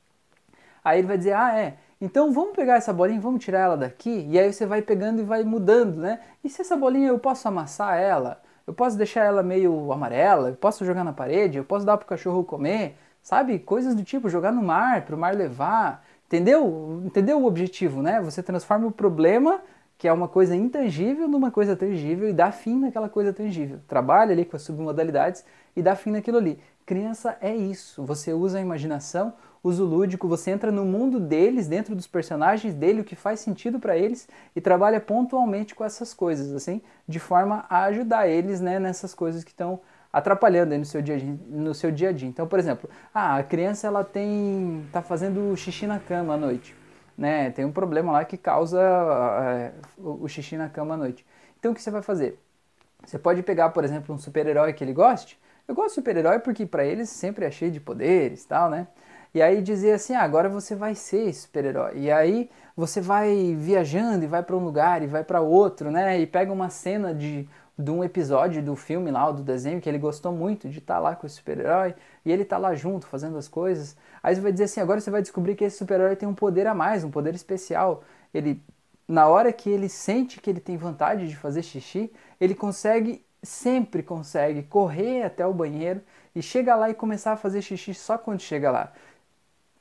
Aí 0.82 1.00
ele 1.00 1.06
vai 1.06 1.18
dizer, 1.18 1.34
ah, 1.34 1.54
é, 1.54 1.76
então 2.04 2.32
vamos 2.32 2.54
pegar 2.54 2.74
essa 2.74 2.92
bolinha, 2.92 3.20
vamos 3.20 3.44
tirar 3.44 3.60
ela 3.60 3.76
daqui, 3.76 4.26
e 4.28 4.38
aí 4.38 4.52
você 4.52 4.66
vai 4.66 4.82
pegando 4.82 5.20
e 5.20 5.24
vai 5.24 5.42
mudando, 5.42 5.96
né? 5.96 6.20
E 6.42 6.48
se 6.48 6.60
essa 6.60 6.76
bolinha 6.76 7.08
eu 7.08 7.18
posso 7.18 7.48
amassar 7.48 7.98
ela? 7.98 8.40
Eu 8.66 8.72
posso 8.72 8.96
deixar 8.96 9.24
ela 9.24 9.42
meio 9.42 9.92
amarela? 9.92 10.50
Eu 10.50 10.56
posso 10.56 10.84
jogar 10.84 11.04
na 11.04 11.12
parede? 11.12 11.58
Eu 11.58 11.64
posso 11.64 11.84
dar 11.84 11.96
pro 11.96 12.06
cachorro 12.06 12.44
comer? 12.44 12.96
Sabe? 13.22 13.58
Coisas 13.58 13.94
do 13.94 14.02
tipo 14.02 14.28
jogar 14.28 14.52
no 14.52 14.62
mar, 14.62 15.02
pro 15.02 15.16
mar 15.16 15.34
levar. 15.34 16.04
Entendeu? 16.26 17.02
Entendeu 17.04 17.38
o 17.40 17.46
objetivo, 17.46 18.02
né? 18.02 18.20
Você 18.22 18.42
transforma 18.42 18.86
o 18.86 18.90
problema, 18.90 19.60
que 19.98 20.08
é 20.08 20.12
uma 20.12 20.28
coisa 20.28 20.56
intangível, 20.56 21.28
numa 21.28 21.50
coisa 21.50 21.76
tangível 21.76 22.28
e 22.28 22.32
dá 22.32 22.50
fim 22.50 22.78
naquela 22.80 23.08
coisa 23.08 23.32
tangível. 23.32 23.80
Trabalha 23.86 24.32
ali 24.32 24.44
com 24.44 24.56
as 24.56 24.62
submodalidades 24.62 25.44
e 25.76 25.82
dá 25.82 25.94
fim 25.94 26.10
naquilo 26.10 26.38
ali. 26.38 26.58
Criança 26.86 27.36
é 27.40 27.54
isso. 27.54 28.02
Você 28.04 28.32
usa 28.32 28.58
a 28.58 28.60
imaginação, 28.60 29.34
uso 29.64 29.84
lúdico, 29.84 30.28
você 30.28 30.50
entra 30.50 30.70
no 30.70 30.84
mundo 30.84 31.18
deles, 31.18 31.66
dentro 31.66 31.96
dos 31.96 32.06
personagens 32.06 32.74
dele, 32.74 33.00
o 33.00 33.04
que 33.04 33.16
faz 33.16 33.40
sentido 33.40 33.80
para 33.80 33.96
eles 33.96 34.28
e 34.54 34.60
trabalha 34.60 35.00
pontualmente 35.00 35.74
com 35.74 35.82
essas 35.82 36.12
coisas, 36.12 36.52
assim, 36.52 36.82
de 37.08 37.18
forma 37.18 37.64
a 37.70 37.84
ajudar 37.84 38.28
eles, 38.28 38.60
né, 38.60 38.78
nessas 38.78 39.14
coisas 39.14 39.42
que 39.42 39.50
estão 39.50 39.80
atrapalhando 40.12 40.76
no 40.78 40.84
seu 40.84 41.02
dia 41.02 41.16
no 41.48 41.74
seu 41.74 41.90
dia 41.90 42.10
a 42.10 42.12
dia. 42.12 42.28
Então, 42.28 42.46
por 42.46 42.58
exemplo, 42.58 42.88
ah, 43.12 43.38
a 43.38 43.42
criança 43.42 43.86
ela 43.86 44.04
tem 44.04 44.86
tá 44.92 45.02
fazendo 45.02 45.56
xixi 45.56 45.86
na 45.86 45.98
cama 45.98 46.34
à 46.34 46.36
noite, 46.36 46.76
né? 47.18 47.50
Tem 47.50 47.64
um 47.64 47.72
problema 47.72 48.12
lá 48.12 48.24
que 48.24 48.36
causa 48.36 48.80
é, 48.80 49.72
o 49.98 50.28
xixi 50.28 50.56
na 50.56 50.68
cama 50.68 50.94
à 50.94 50.96
noite. 50.96 51.26
Então, 51.58 51.72
o 51.72 51.74
que 51.74 51.82
você 51.82 51.90
vai 51.90 52.02
fazer? 52.02 52.38
Você 53.04 53.18
pode 53.18 53.42
pegar, 53.42 53.70
por 53.70 53.82
exemplo, 53.82 54.14
um 54.14 54.18
super-herói 54.18 54.72
que 54.72 54.84
ele 54.84 54.92
goste. 54.92 55.38
Eu 55.66 55.74
gosto 55.74 55.88
de 55.88 55.94
super-herói 55.94 56.38
porque 56.38 56.64
para 56.66 56.84
eles 56.84 57.08
sempre 57.08 57.44
é 57.44 57.50
cheio 57.50 57.72
de 57.72 57.80
poderes, 57.80 58.44
tal, 58.44 58.70
né? 58.70 58.86
E 59.34 59.42
aí 59.42 59.60
dizer 59.60 59.92
assim, 59.94 60.14
ah, 60.14 60.22
agora 60.22 60.48
você 60.48 60.76
vai 60.76 60.94
ser 60.94 61.32
super-herói. 61.34 61.98
E 61.98 62.10
aí 62.10 62.48
você 62.76 63.00
vai 63.00 63.56
viajando 63.58 64.24
e 64.24 64.28
vai 64.28 64.44
para 64.44 64.56
um 64.56 64.64
lugar 64.64 65.02
e 65.02 65.08
vai 65.08 65.24
para 65.24 65.40
outro, 65.40 65.90
né? 65.90 66.20
E 66.20 66.26
pega 66.26 66.52
uma 66.52 66.70
cena 66.70 67.12
de, 67.12 67.48
de 67.76 67.90
um 67.90 68.04
episódio 68.04 68.62
do 68.62 68.76
filme 68.76 69.10
lá, 69.10 69.28
do 69.32 69.42
desenho, 69.42 69.80
que 69.80 69.88
ele 69.88 69.98
gostou 69.98 70.32
muito 70.32 70.68
de 70.68 70.78
estar 70.78 70.94
tá 70.94 71.00
lá 71.00 71.16
com 71.16 71.26
o 71.26 71.30
super-herói, 71.30 71.96
e 72.24 72.30
ele 72.30 72.44
tá 72.44 72.56
lá 72.58 72.76
junto 72.76 73.06
fazendo 73.06 73.36
as 73.36 73.48
coisas. 73.48 73.96
Aí 74.22 74.36
você 74.36 74.40
vai 74.40 74.52
dizer 74.52 74.64
assim, 74.64 74.80
agora 74.80 75.00
você 75.00 75.10
vai 75.10 75.20
descobrir 75.20 75.56
que 75.56 75.64
esse 75.64 75.78
super-herói 75.78 76.14
tem 76.14 76.28
um 76.28 76.34
poder 76.34 76.68
a 76.68 76.74
mais, 76.74 77.02
um 77.02 77.10
poder 77.10 77.34
especial. 77.34 78.04
Ele 78.32 78.62
na 79.06 79.26
hora 79.28 79.52
que 79.52 79.68
ele 79.68 79.88
sente 79.88 80.40
que 80.40 80.48
ele 80.48 80.60
tem 80.60 80.76
vontade 80.76 81.28
de 81.28 81.36
fazer 81.36 81.62
xixi, 81.62 82.10
ele 82.40 82.54
consegue 82.54 83.24
sempre 83.42 84.02
consegue 84.02 84.62
correr 84.62 85.22
até 85.24 85.46
o 85.46 85.52
banheiro 85.52 86.00
e 86.34 86.40
chega 86.40 86.74
lá 86.74 86.88
e 86.88 86.94
começar 86.94 87.32
a 87.32 87.36
fazer 87.36 87.60
xixi 87.60 87.92
só 87.92 88.16
quando 88.16 88.40
chega 88.40 88.70
lá 88.70 88.92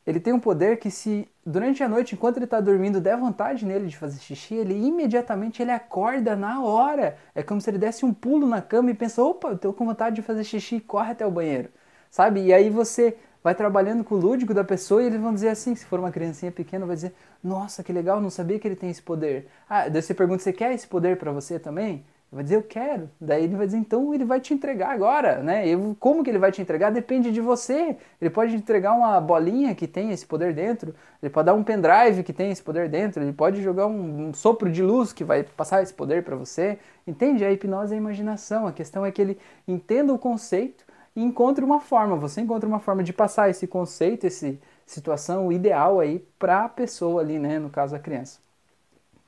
ele 0.06 0.20
tem 0.20 0.34
um 0.34 0.40
poder 0.40 0.78
que 0.78 0.92
se 0.92 1.28
durante 1.46 1.84
a 1.84 1.90
noite, 1.90 2.16
enquanto 2.16 2.38
ele 2.38 2.46
está 2.46 2.60
dormindo, 2.60 3.02
der 3.02 3.18
vontade 3.18 3.66
nele 3.66 3.88
de 3.88 3.98
fazer 3.98 4.20
xixi, 4.20 4.56
ele 4.56 4.74
imediatamente 4.74 5.62
ele 5.62 5.72
acorda 5.72 6.36
na 6.36 6.64
hora. 6.64 7.18
É 7.36 7.44
como 7.44 7.62
se 7.62 7.70
ele 7.70 7.78
desse 7.78 8.06
um 8.06 8.14
pulo 8.14 8.48
na 8.48 8.62
cama 8.62 8.92
e 8.92 8.94
pensa, 8.94 9.24
opa, 9.24 9.50
eu 9.50 9.56
estou 9.56 9.74
com 9.74 9.86
vontade 9.86 10.16
de 10.16 10.22
fazer 10.22 10.44
xixi 10.44 10.80
corre 10.80 11.12
até 11.12 11.26
o 11.26 11.32
banheiro. 11.32 11.70
Sabe? 12.10 12.42
E 12.42 12.54
aí 12.54 12.70
você 12.70 13.18
vai 13.44 13.54
trabalhando 13.56 14.04
com 14.04 14.16
o 14.16 14.18
lúdico 14.18 14.54
da 14.54 14.64
pessoa 14.64 15.04
e 15.04 15.08
eles 15.08 15.20
vão 15.20 15.34
dizer 15.34 15.50
assim, 15.50 15.76
se 15.76 15.86
for 15.86 16.00
uma 16.00 16.12
criancinha 16.12 16.52
pequena, 16.52 16.86
vai 16.86 16.96
dizer, 16.96 17.14
nossa, 17.44 17.84
que 17.84 17.92
legal, 17.92 18.22
não 18.22 18.30
sabia 18.30 18.58
que 18.58 18.68
ele 18.68 18.76
tem 18.76 18.90
esse 18.90 19.02
poder. 19.02 19.48
Ah, 19.70 19.90
daí 19.90 20.02
você 20.02 20.14
pergunta, 20.14 20.42
você 20.42 20.54
quer 20.54 20.74
esse 20.74 20.88
poder 20.88 21.18
para 21.18 21.32
você 21.32 21.60
também? 21.60 22.06
Vai 22.34 22.44
dizer, 22.44 22.56
eu 22.56 22.64
quero. 22.64 23.12
Daí 23.22 23.44
ele 23.44 23.56
vai 23.56 23.68
dizer, 23.68 23.78
então 23.78 24.12
ele 24.12 24.26
vai 24.26 24.40
te 24.40 24.56
entregar 24.56 24.90
agora, 24.90 25.44
né? 25.44 25.68
E 25.68 25.96
como 26.00 26.24
que 26.24 26.32
ele 26.32 26.40
vai 26.40 26.52
te 26.52 26.60
entregar 26.60 26.90
depende 26.90 27.32
de 27.32 27.40
você. 27.40 27.96
Ele 28.20 28.30
pode 28.32 28.56
entregar 28.56 28.94
uma 28.94 29.22
bolinha 29.22 29.76
que 29.76 29.88
tem 29.88 30.10
esse 30.10 30.26
poder 30.26 30.52
dentro, 30.52 30.96
ele 31.22 31.30
pode 31.30 31.46
dar 31.46 31.54
um 31.54 31.64
pendrive 31.64 32.24
que 32.24 32.34
tem 32.34 32.50
esse 32.50 32.64
poder 32.64 32.90
dentro, 32.90 33.22
ele 33.22 33.34
pode 33.34 33.62
jogar 33.62 33.86
um, 33.86 34.30
um 34.30 34.34
sopro 34.34 34.72
de 34.72 34.82
luz 34.82 35.14
que 35.14 35.24
vai 35.24 35.44
passar 35.44 35.84
esse 35.84 35.94
poder 35.94 36.24
para 36.24 36.36
você. 36.36 36.80
Entende? 37.06 37.46
A 37.46 37.52
hipnose 37.52 37.94
é 37.94 37.96
a 37.96 38.00
imaginação. 38.00 38.66
A 38.66 38.74
questão 38.74 39.06
é 39.06 39.12
que 39.12 39.22
ele 39.22 39.38
entenda 39.68 40.12
o 40.12 40.18
conceito 40.18 40.84
e 41.16 41.22
encontre 41.22 41.64
uma 41.64 41.80
forma. 41.80 42.16
Você 42.16 42.42
encontra 42.42 42.68
uma 42.68 42.80
forma 42.80 43.04
de 43.04 43.14
passar 43.14 43.50
esse 43.52 43.68
conceito, 43.68 44.26
essa 44.26 44.56
situação 44.88 45.52
ideal 45.52 46.00
aí 46.00 46.26
para 46.40 46.66
a 46.66 46.70
pessoa 46.70 47.22
ali, 47.22 47.38
né? 47.38 47.60
No 47.60 47.70
caso 47.70 47.96
a 47.96 48.00
criança. 48.00 48.40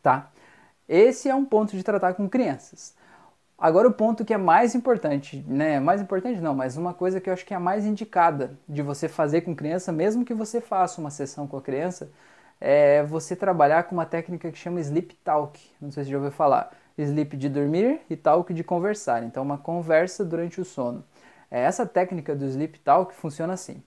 Tá? 0.02 0.32
Esse 0.88 1.30
é 1.30 1.36
um 1.36 1.46
ponto 1.46 1.76
de 1.76 1.84
tratar 1.84 2.14
com 2.14 2.30
crianças. 2.30 2.94
Agora 3.58 3.88
o 3.88 3.94
ponto 3.94 4.26
que 4.26 4.34
é 4.34 4.38
mais 4.38 4.76
importante, 4.76 5.44
né? 5.48 5.80
Mais 5.80 6.02
importante 6.02 6.42
não, 6.42 6.54
mas 6.54 6.78
uma 6.78 6.94
coisa 6.94 7.22
que 7.22 7.30
eu 7.30 7.34
acho 7.34 7.46
que 7.46 7.54
é 7.54 7.58
a 7.58 7.60
mais 7.60 7.86
indicada 7.86 8.58
de 8.68 8.82
você 8.82 9.08
fazer 9.08 9.42
com 9.42 9.56
criança, 9.56 9.92
mesmo 9.92 10.26
que 10.26 10.34
você 10.34 10.60
faça 10.60 11.00
uma 11.00 11.10
sessão 11.10 11.48
com 11.48 11.58
a 11.58 11.62
criança, 11.62 12.12
é 12.60 13.04
você 13.04 13.36
trabalhar 13.36 13.84
com 13.84 13.96
uma 13.96 14.06
técnica 14.06 14.52
que 14.52 14.58
chama 14.58 14.80
Sleep 14.82 15.16
Talk. 15.24 15.60
Não 15.82 15.92
sei 15.92 16.04
se 16.04 16.10
já 16.12 16.18
ouviu 16.18 16.32
falar. 16.32 16.72
Sleep 16.98 17.38
de 17.38 17.50
dormir 17.50 18.02
e 18.10 18.16
Talk 18.16 18.54
de 18.54 18.64
conversar. 18.64 19.24
Então, 19.24 19.44
uma 19.44 19.58
conversa 19.58 20.24
durante 20.24 20.62
o 20.62 20.66
sono. 20.66 21.04
É, 21.50 21.62
essa 21.62 21.86
técnica 21.86 22.36
do 22.36 22.46
Sleep 22.46 22.80
Talk 22.80 23.14
funciona 23.14 23.54
assim. 23.54 23.82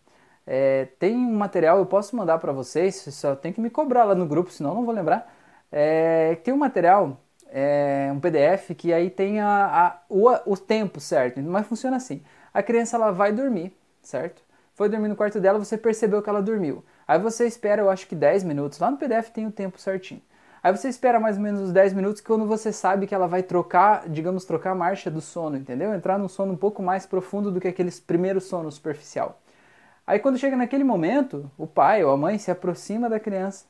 É, 0.47 0.87
tem 0.99 1.17
um 1.17 1.37
material, 1.37 1.79
eu 1.79 1.87
posso 1.87 2.17
mandar 2.17 2.39
para 2.39 2.53
vocês, 2.53 2.97
só 2.97 3.37
tem 3.37 3.53
que 3.53 3.61
me 3.61 3.71
cobrar 3.71 4.05
lá 4.05 4.15
no 4.15 4.27
grupo, 4.27 4.51
senão 4.51 4.75
não 4.75 4.85
vou 4.85 4.95
lembrar 4.95 5.38
é, 5.71 6.37
tem 6.37 6.53
um 6.53 6.59
material, 6.59 7.21
é, 7.51 8.11
um 8.13 8.21
PDF, 8.21 8.75
que 8.77 8.93
aí 8.93 9.11
tem 9.11 9.41
a, 9.41 9.87
a, 9.87 9.99
o, 10.09 10.29
o 10.53 10.57
tempo 10.57 11.01
certo, 11.01 11.41
mas 11.41 11.67
funciona 11.67 11.97
assim. 11.97 12.23
A 12.53 12.63
criança 12.63 12.97
ela 12.97 13.11
vai 13.11 13.33
dormir, 13.33 13.77
certo? 14.03 14.43
Foi 14.75 14.89
dormir 14.89 15.09
no 15.09 15.17
quarto 15.17 15.41
dela, 15.41 15.59
você 15.59 15.77
percebeu 15.77 16.23
que 16.23 16.31
ela 16.31 16.41
dormiu. 16.41 16.85
Aí 17.07 17.19
você 17.19 17.47
espera, 17.47 17.83
eu 17.83 17.91
acho 17.91 18.07
que 18.07 18.15
10 18.15 18.45
minutos. 18.45 18.79
Lá 18.79 18.91
no 18.91 18.97
PDF 18.97 19.31
tem 19.31 19.47
o 19.47 19.51
tempo 19.51 19.79
certinho. 19.81 20.23
Aí 20.63 20.77
você 20.77 20.89
espera 20.89 21.21
mais 21.21 21.37
ou 21.37 21.43
menos 21.43 21.61
os 21.61 21.73
10 21.73 21.93
minutos 21.95 22.21
quando 22.21 22.47
você 22.47 22.73
sabe 22.73 23.07
que 23.07 23.15
ela 23.15 23.27
vai 23.27 23.43
trocar, 23.43 24.09
digamos, 24.09 24.45
trocar 24.45 24.73
a 24.73 24.75
marcha 24.75 25.11
do 25.11 25.21
sono, 25.21 25.57
entendeu? 25.57 25.95
Entrar 25.95 26.19
num 26.19 26.29
sono 26.29 26.53
um 26.53 26.57
pouco 26.57 26.83
mais 26.83 27.07
profundo 27.07 27.51
do 27.51 27.61
que 27.61 27.69
aquele 27.69 27.91
primeiro 28.07 28.41
sono 28.41 28.71
superficial. 28.71 29.41
Aí 30.07 30.19
quando 30.19 30.39
chega 30.39 30.57
naquele 30.57 30.85
momento, 30.85 31.51
o 31.57 31.67
pai 31.67 32.03
ou 32.03 32.11
a 32.11 32.17
mãe 32.17 32.39
se 32.39 32.51
aproxima 32.51 33.09
da 33.09 33.21
criança 33.21 33.67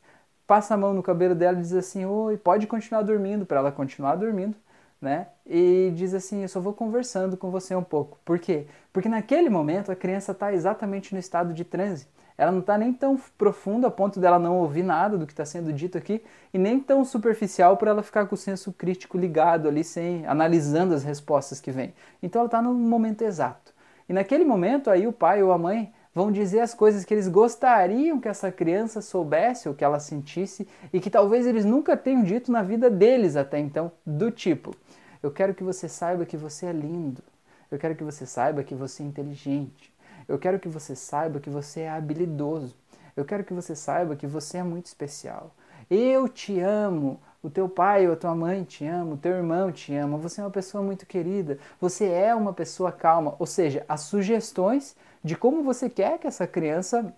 passa 0.49 0.73
a 0.73 0.77
mão 0.79 0.95
no 0.95 1.03
cabelo 1.03 1.35
dela 1.35 1.59
e 1.59 1.61
diz 1.61 1.75
assim: 1.75 2.07
Oi, 2.07 2.39
pode 2.39 2.67
continuar 2.67 3.03
dormindo, 3.03 3.45
para 3.45 3.59
ela 3.59 3.71
continuar 3.71 4.17
dormindo, 4.17 4.57
né? 5.01 5.29
E 5.47 5.93
diz 5.95 6.15
assim: 6.15 6.43
Eu 6.43 6.49
só 6.49 6.59
vou 6.59 6.73
conversando 6.73 7.37
com 7.37 7.51
você 7.51 7.75
um 7.75 7.85
pouco. 7.85 8.19
Por 8.25 8.39
quê? 8.39 8.67
Porque 8.91 9.09
naquele 9.09 9.51
momento 9.51 9.93
a 9.93 9.97
criança 9.97 10.33
está 10.33 10.53
exatamente 10.53 11.13
no 11.13 11.21
estado 11.21 11.53
de 11.53 11.65
transe. 11.65 12.09
Ela 12.39 12.51
não 12.53 12.61
está 12.61 12.79
nem 12.79 12.93
tão 12.93 13.21
profundo 13.37 13.87
a 13.87 13.91
ponto 13.91 14.19
dela 14.21 14.39
não 14.39 14.57
ouvir 14.59 14.85
nada 14.85 15.19
do 15.19 15.27
que 15.27 15.33
está 15.33 15.45
sendo 15.45 15.73
dito 15.73 15.99
aqui, 15.99 16.23
e 16.55 16.57
nem 16.57 16.79
tão 16.81 17.05
superficial 17.05 17.77
para 17.77 17.91
ela 17.91 18.03
ficar 18.03 18.27
com 18.27 18.35
o 18.35 18.39
senso 18.39 18.73
crítico 18.73 19.19
ligado 19.19 19.69
ali, 19.69 19.83
sem 19.85 20.25
analisando 20.25 20.95
as 20.95 21.03
respostas 21.03 21.61
que 21.61 21.73
vêm. 21.73 21.93
Então 22.23 22.41
ela 22.41 22.47
está 22.47 22.63
no 22.63 22.73
momento 22.73 23.23
exato. 23.23 23.75
E 24.09 24.13
naquele 24.13 24.45
momento 24.45 24.89
aí 24.89 25.07
o 25.07 25.13
pai 25.13 25.43
ou 25.43 25.53
a 25.53 25.59
mãe 25.59 25.93
vão 26.19 26.33
dizer 26.33 26.59
as 26.59 26.75
coisas 26.75 27.05
que 27.05 27.15
eles 27.15 27.29
gostariam 27.29 28.19
que 28.19 28.27
essa 28.27 28.51
criança 28.51 29.01
soubesse 29.01 29.69
ou 29.69 29.75
que 29.75 29.85
ela 29.85 30.01
sentisse 30.01 30.67
e 30.93 30.99
que 30.99 31.09
talvez 31.09 31.47
eles 31.47 31.65
nunca 31.65 31.97
tenham 31.97 32.25
dito 32.25 32.51
na 32.51 32.61
vida 32.61 32.91
deles 32.91 33.37
até 33.37 33.61
então, 33.61 33.93
do 34.05 34.29
tipo: 34.29 34.75
Eu 35.23 35.31
quero 35.31 35.55
que 35.55 35.63
você 35.63 35.89
saiba 35.89 36.27
que 36.27 36.37
você 36.37 36.67
é 36.67 36.73
lindo. 36.73 37.23
Eu 37.71 37.79
quero 37.79 37.95
que 37.95 38.03
você 38.03 38.27
saiba 38.27 38.65
que 38.65 38.75
você 38.75 39.05
é 39.05 39.07
inteligente. 39.07 39.95
Eu 40.27 40.41
quero 40.41 40.59
que 40.59 40.69
você 40.69 40.97
saiba 40.97 41.39
que 41.39 41.49
você 41.49 41.83
é 41.83 41.91
habilidoso. 41.91 42.75
Eu 43.17 43.25
quero 43.25 43.45
que 43.45 43.55
você 43.55 43.77
saiba 43.77 44.17
que 44.17 44.27
você 44.27 44.59
é 44.59 44.63
muito 44.65 44.87
especial. 44.87 45.55
Eu 45.89 46.29
te 46.29 46.59
amo. 46.59 47.21
O 47.43 47.49
teu 47.49 47.69
pai 47.69 48.07
ou 48.07 48.15
a 48.15 48.17
tua 48.17 48.35
mãe 48.35 48.65
te 48.65 48.85
ama, 48.85 49.15
o 49.15 49.17
teu 49.17 49.33
irmão 49.33 49.71
te 49.71 49.95
ama, 49.95 50.19
você 50.19 50.41
é 50.41 50.45
uma 50.45 50.51
pessoa 50.51 50.83
muito 50.83 51.07
querida, 51.07 51.59
você 51.81 52.09
é 52.09 52.35
uma 52.35 52.53
pessoa 52.53 52.91
calma. 52.91 53.37
Ou 53.39 53.47
seja, 53.47 53.85
as 53.89 54.03
sugestões 54.03 54.97
de 55.23 55.37
como 55.37 55.63
você 55.63 55.89
quer 55.89 56.19
que 56.19 56.27
essa 56.27 56.47
criança 56.47 57.15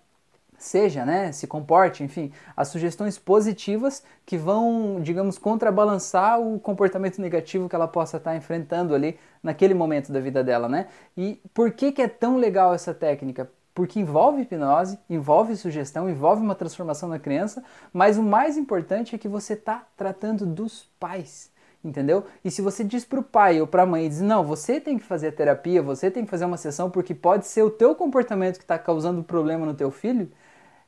seja, 0.57 1.03
né, 1.05 1.31
se 1.31 1.47
comporte, 1.47 2.03
enfim, 2.03 2.31
as 2.55 2.67
sugestões 2.67 3.17
positivas 3.17 4.03
que 4.25 4.37
vão, 4.37 4.99
digamos, 5.01 5.37
contrabalançar 5.39 6.39
o 6.39 6.59
comportamento 6.59 7.19
negativo 7.19 7.67
que 7.67 7.75
ela 7.75 7.87
possa 7.87 8.17
estar 8.17 8.35
enfrentando 8.35 8.93
ali 8.93 9.17
naquele 9.41 9.73
momento 9.73 10.11
da 10.11 10.19
vida 10.19 10.43
dela, 10.43 10.69
né? 10.69 10.87
E 11.17 11.41
por 11.53 11.71
que 11.71 11.91
que 11.91 12.01
é 12.01 12.07
tão 12.07 12.37
legal 12.37 12.73
essa 12.75 12.93
técnica? 12.93 13.49
Porque 13.73 13.99
envolve 13.99 14.41
hipnose, 14.41 14.99
envolve 15.09 15.55
sugestão, 15.55 16.09
envolve 16.09 16.41
uma 16.41 16.55
transformação 16.55 17.07
na 17.07 17.19
criança, 17.19 17.63
mas 17.93 18.17
o 18.17 18.23
mais 18.23 18.57
importante 18.57 19.15
é 19.15 19.17
que 19.17 19.27
você 19.27 19.53
está 19.53 19.85
tratando 19.95 20.45
dos 20.45 20.89
pais 20.99 21.51
entendeu? 21.83 22.25
E 22.43 22.51
se 22.51 22.61
você 22.61 22.83
diz 22.83 23.03
para 23.03 23.19
o 23.19 23.23
pai 23.23 23.59
ou 23.59 23.67
para 23.67 23.83
a 23.83 23.85
mãe, 23.85 24.07
diz, 24.07 24.21
não, 24.21 24.43
você 24.43 24.79
tem 24.79 24.97
que 24.97 25.03
fazer 25.03 25.29
a 25.29 25.31
terapia, 25.31 25.81
você 25.81 26.11
tem 26.11 26.23
que 26.23 26.29
fazer 26.29 26.45
uma 26.45 26.57
sessão 26.57 26.89
porque 26.89 27.13
pode 27.13 27.47
ser 27.47 27.63
o 27.63 27.69
teu 27.69 27.95
comportamento 27.95 28.57
que 28.57 28.63
está 28.63 28.77
causando 28.77 29.23
problema 29.23 29.65
no 29.65 29.73
teu 29.73 29.89
filho, 29.89 30.31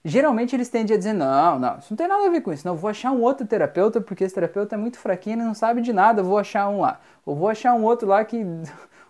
geralmente 0.05 0.55
eles 0.55 0.69
tendem 0.69 0.95
a 0.95 0.97
dizer, 0.97 1.13
não, 1.13 1.57
não, 1.59 1.79
isso 1.79 1.87
não 1.91 1.97
tem 1.97 2.07
nada 2.07 2.27
a 2.27 2.29
ver 2.29 2.41
com 2.41 2.53
isso, 2.53 2.67
não, 2.67 2.75
vou 2.75 2.89
achar 2.89 3.11
um 3.11 3.21
outro 3.21 3.45
terapeuta 3.47 4.01
porque 4.01 4.23
esse 4.23 4.35
terapeuta 4.35 4.75
é 4.75 4.77
muito 4.77 4.99
fraquinho 4.99 5.41
e 5.41 5.45
não 5.45 5.53
sabe 5.53 5.81
de 5.81 5.91
nada, 5.93 6.21
vou 6.21 6.37
achar 6.37 6.69
um 6.69 6.81
lá. 6.81 6.99
Ou 7.25 7.35
vou 7.35 7.49
achar 7.49 7.73
um 7.73 7.83
outro 7.83 8.07
lá 8.07 8.23
que... 8.23 8.45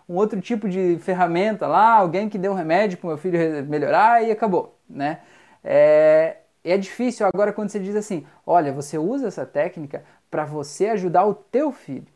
um 0.08 0.16
outro 0.16 0.40
tipo 0.40 0.68
de 0.68 0.98
ferramenta 0.98 1.66
lá, 1.66 1.94
alguém 1.94 2.28
que 2.28 2.38
deu 2.38 2.52
um 2.52 2.54
remédio 2.54 2.98
para 2.98 3.06
o 3.06 3.08
meu 3.08 3.18
filho 3.18 3.38
melhorar 3.66 4.22
e 4.22 4.30
acabou, 4.30 4.78
né? 4.88 5.20
É, 5.62 6.38
é 6.62 6.76
difícil 6.76 7.26
agora 7.26 7.52
quando 7.52 7.70
você 7.70 7.78
diz 7.78 7.96
assim, 7.96 8.26
olha, 8.46 8.72
você 8.72 8.98
usa 8.98 9.28
essa 9.28 9.46
técnica 9.46 10.04
para 10.30 10.44
você 10.44 10.88
ajudar 10.88 11.26
o 11.26 11.34
teu 11.34 11.72
filho. 11.72 12.06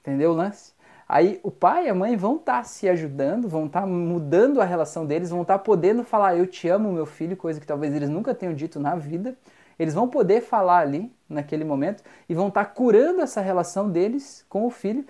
Entendeu 0.00 0.32
o 0.32 0.34
lance? 0.34 0.72
Aí 1.08 1.38
o 1.42 1.50
pai 1.50 1.86
e 1.86 1.88
a 1.90 1.94
mãe 1.94 2.16
vão 2.16 2.36
estar 2.36 2.58
tá 2.58 2.64
se 2.64 2.88
ajudando, 2.88 3.48
vão 3.48 3.66
estar 3.66 3.82
tá 3.82 3.86
mudando 3.86 4.60
a 4.60 4.64
relação 4.64 5.04
deles, 5.04 5.30
vão 5.30 5.42
estar 5.42 5.58
tá 5.58 5.64
podendo 5.64 6.02
falar 6.02 6.36
eu 6.36 6.46
te 6.46 6.68
amo, 6.68 6.90
meu 6.92 7.04
filho, 7.06 7.36
coisa 7.36 7.60
que 7.60 7.66
talvez 7.66 7.94
eles 7.94 8.08
nunca 8.08 8.34
tenham 8.34 8.54
dito 8.54 8.80
na 8.80 8.94
vida. 8.94 9.36
Eles 9.78 9.94
vão 9.94 10.08
poder 10.08 10.40
falar 10.40 10.78
ali 10.78 11.12
naquele 11.28 11.64
momento 11.64 12.02
e 12.28 12.34
vão 12.34 12.48
estar 12.48 12.64
tá 12.64 12.70
curando 12.70 13.20
essa 13.20 13.40
relação 13.40 13.90
deles 13.90 14.46
com 14.48 14.66
o 14.66 14.70
filho, 14.70 15.04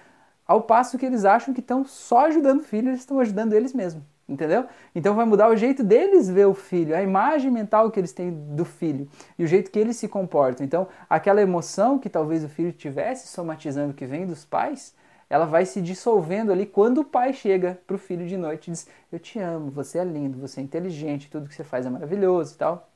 ao 0.53 0.62
passo 0.62 0.99
que 0.99 1.07
eles 1.07 1.25
acham 1.25 1.53
que 1.55 1.61
estão 1.61 1.85
só 1.85 2.27
ajudando 2.27 2.61
o 2.61 2.65
filho, 2.65 2.88
eles 2.88 3.01
estão 3.01 3.19
ajudando 3.19 3.53
eles 3.53 3.73
mesmos 3.73 4.05
entendeu? 4.29 4.67
Então 4.95 5.15
vai 5.15 5.27
mudar 5.27 5.49
o 5.51 5.57
jeito 5.57 5.85
deles 5.85 6.29
ver 6.29 6.47
o 6.47 6.55
filho, 6.55 6.97
a 6.97 7.03
imagem 7.03 7.51
mental 7.51 7.91
que 7.91 8.01
eles 8.01 8.12
têm 8.12 8.31
do 8.31 8.65
filho 8.65 9.09
e 9.38 9.45
o 9.45 9.47
jeito 9.47 9.71
que 9.71 9.79
eles 9.79 9.97
se 9.97 10.09
comportam. 10.09 10.65
Então, 10.65 10.88
aquela 11.11 11.43
emoção 11.43 11.99
que 11.99 12.09
talvez 12.09 12.45
o 12.45 12.49
filho 12.49 12.73
tivesse 12.73 13.29
somatizando 13.29 13.93
que 13.93 14.07
vem 14.07 14.27
dos 14.27 14.45
pais, 14.45 14.95
ela 15.29 15.45
vai 15.45 15.65
se 15.65 15.81
dissolvendo 15.81 16.53
ali 16.53 16.67
quando 16.67 16.99
o 16.99 17.05
pai 17.05 17.33
chega 17.33 17.79
para 17.87 17.97
o 17.97 17.99
filho 17.99 18.27
de 18.27 18.37
noite 18.37 18.69
e 18.69 18.71
diz: 18.73 18.87
Eu 19.11 19.19
te 19.19 19.38
amo, 19.38 19.71
você 19.71 19.99
é 19.99 20.05
lindo, 20.05 20.38
você 20.38 20.61
é 20.61 20.62
inteligente, 20.62 21.31
tudo 21.31 21.49
que 21.49 21.55
você 21.55 21.65
faz 21.65 21.85
é 21.85 21.91
maravilhoso 21.91 22.55
e 22.55 22.59
tal. 22.59 22.88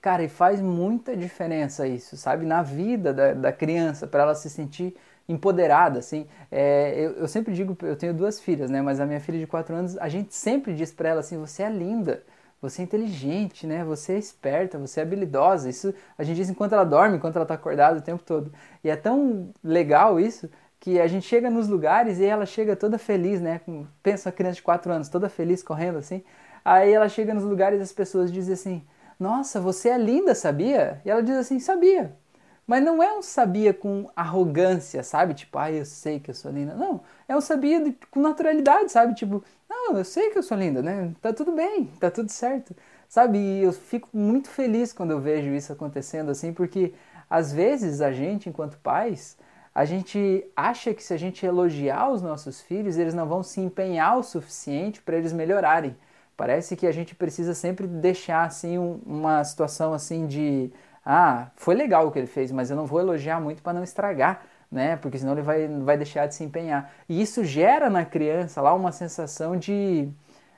Cara, 0.00 0.22
e 0.22 0.28
faz 0.28 0.60
muita 0.60 1.16
diferença 1.16 1.88
isso, 1.88 2.16
sabe? 2.16 2.44
Na 2.44 2.62
vida 2.62 3.14
da, 3.14 3.32
da 3.32 3.52
criança, 3.52 4.06
para 4.06 4.24
ela 4.24 4.34
se 4.34 4.50
sentir 4.50 4.94
empoderada, 5.28 5.98
assim. 5.98 6.26
É, 6.50 6.94
eu, 6.96 7.12
eu, 7.12 7.28
sempre 7.28 7.54
digo, 7.54 7.76
eu 7.82 7.96
tenho 7.96 8.14
duas 8.14 8.40
filhas, 8.40 8.70
né? 8.70 8.82
Mas 8.82 9.00
a 9.00 9.06
minha 9.06 9.20
filha 9.20 9.38
de 9.38 9.46
4 9.46 9.74
anos, 9.74 9.98
a 9.98 10.08
gente 10.08 10.34
sempre 10.34 10.74
diz 10.74 10.92
para 10.92 11.08
ela 11.08 11.20
assim, 11.20 11.38
você 11.38 11.62
é 11.62 11.70
linda, 11.70 12.22
você 12.60 12.82
é 12.82 12.84
inteligente, 12.84 13.66
né? 13.66 13.84
Você 13.84 14.14
é 14.14 14.18
esperta, 14.18 14.78
você 14.78 15.00
é 15.00 15.02
habilidosa. 15.02 15.68
Isso 15.68 15.94
a 16.16 16.22
gente 16.22 16.36
diz 16.36 16.50
enquanto 16.50 16.72
ela 16.72 16.84
dorme, 16.84 17.16
enquanto 17.16 17.36
ela 17.36 17.44
está 17.44 17.54
acordada 17.54 17.98
o 17.98 18.02
tempo 18.02 18.22
todo. 18.24 18.52
E 18.82 18.90
é 18.90 18.96
tão 18.96 19.50
legal 19.62 20.18
isso 20.20 20.48
que 20.80 21.00
a 21.00 21.06
gente 21.06 21.26
chega 21.26 21.48
nos 21.48 21.68
lugares 21.68 22.18
e 22.18 22.24
ela 22.24 22.44
chega 22.44 22.76
toda 22.76 22.98
feliz, 22.98 23.40
né? 23.40 23.60
Pensa 24.02 24.28
uma 24.28 24.32
criança 24.34 24.56
de 24.56 24.62
4 24.62 24.92
anos, 24.92 25.08
toda 25.08 25.28
feliz, 25.28 25.62
correndo 25.62 25.98
assim. 25.98 26.22
Aí 26.64 26.92
ela 26.92 27.08
chega 27.08 27.34
nos 27.34 27.44
lugares 27.44 27.78
e 27.80 27.82
as 27.82 27.92
pessoas 27.92 28.32
dizem 28.32 28.54
assim, 28.54 28.86
nossa, 29.18 29.60
você 29.60 29.90
é 29.90 29.98
linda, 29.98 30.34
sabia? 30.34 31.00
E 31.04 31.10
ela 31.10 31.22
diz 31.22 31.36
assim, 31.36 31.58
sabia. 31.58 32.14
Mas 32.66 32.82
não 32.82 33.02
é 33.02 33.12
um 33.16 33.22
sabia 33.22 33.74
com 33.74 34.10
arrogância, 34.16 35.02
sabe? 35.02 35.34
Tipo, 35.34 35.58
ah, 35.58 35.70
eu 35.70 35.84
sei 35.84 36.18
que 36.18 36.30
eu 36.30 36.34
sou 36.34 36.50
linda. 36.50 36.74
Não, 36.74 37.00
é 37.28 37.36
um 37.36 37.40
sabia 37.40 37.80
de, 37.80 37.92
com 38.10 38.20
naturalidade, 38.20 38.90
sabe? 38.90 39.14
Tipo, 39.14 39.44
não, 39.68 39.98
eu 39.98 40.04
sei 40.04 40.30
que 40.30 40.38
eu 40.38 40.42
sou 40.42 40.56
linda, 40.56 40.82
né? 40.82 41.12
Tá 41.20 41.32
tudo 41.32 41.52
bem, 41.52 41.86
tá 42.00 42.10
tudo 42.10 42.30
certo. 42.30 42.74
Sabe? 43.08 43.38
E 43.38 43.62
eu 43.62 43.72
fico 43.72 44.08
muito 44.12 44.48
feliz 44.48 44.92
quando 44.92 45.10
eu 45.10 45.20
vejo 45.20 45.50
isso 45.50 45.72
acontecendo 45.72 46.30
assim, 46.30 46.52
porque 46.52 46.94
às 47.28 47.52
vezes 47.52 48.00
a 48.00 48.10
gente, 48.12 48.48
enquanto 48.48 48.78
pais, 48.78 49.36
a 49.74 49.84
gente 49.84 50.46
acha 50.56 50.94
que 50.94 51.02
se 51.02 51.12
a 51.12 51.16
gente 51.16 51.44
elogiar 51.44 52.10
os 52.10 52.22
nossos 52.22 52.60
filhos, 52.62 52.96
eles 52.96 53.12
não 53.12 53.26
vão 53.26 53.42
se 53.42 53.60
empenhar 53.60 54.16
o 54.18 54.22
suficiente 54.22 55.02
para 55.02 55.16
eles 55.16 55.32
melhorarem. 55.32 55.96
Parece 56.36 56.76
que 56.76 56.86
a 56.86 56.92
gente 56.92 57.14
precisa 57.14 57.54
sempre 57.54 57.86
deixar 57.86 58.44
assim 58.44 58.78
um, 58.78 59.00
uma 59.04 59.42
situação 59.44 59.92
assim 59.92 60.26
de 60.26 60.72
ah, 61.04 61.50
foi 61.56 61.74
legal 61.74 62.06
o 62.08 62.12
que 62.12 62.18
ele 62.18 62.26
fez, 62.26 62.50
mas 62.50 62.70
eu 62.70 62.76
não 62.76 62.86
vou 62.86 63.00
elogiar 63.00 63.40
muito 63.40 63.62
para 63.62 63.72
não 63.72 63.84
estragar, 63.84 64.42
né? 64.70 64.96
Porque 64.96 65.18
senão 65.18 65.32
ele 65.32 65.42
vai, 65.42 65.68
vai 65.68 65.96
deixar 65.96 66.26
de 66.26 66.34
se 66.34 66.44
empenhar. 66.44 66.92
E 67.08 67.20
isso 67.20 67.44
gera 67.44 67.90
na 67.90 68.04
criança 68.04 68.60
lá 68.62 68.74
uma 68.74 68.92
sensação 68.92 69.56
de 69.56 70.08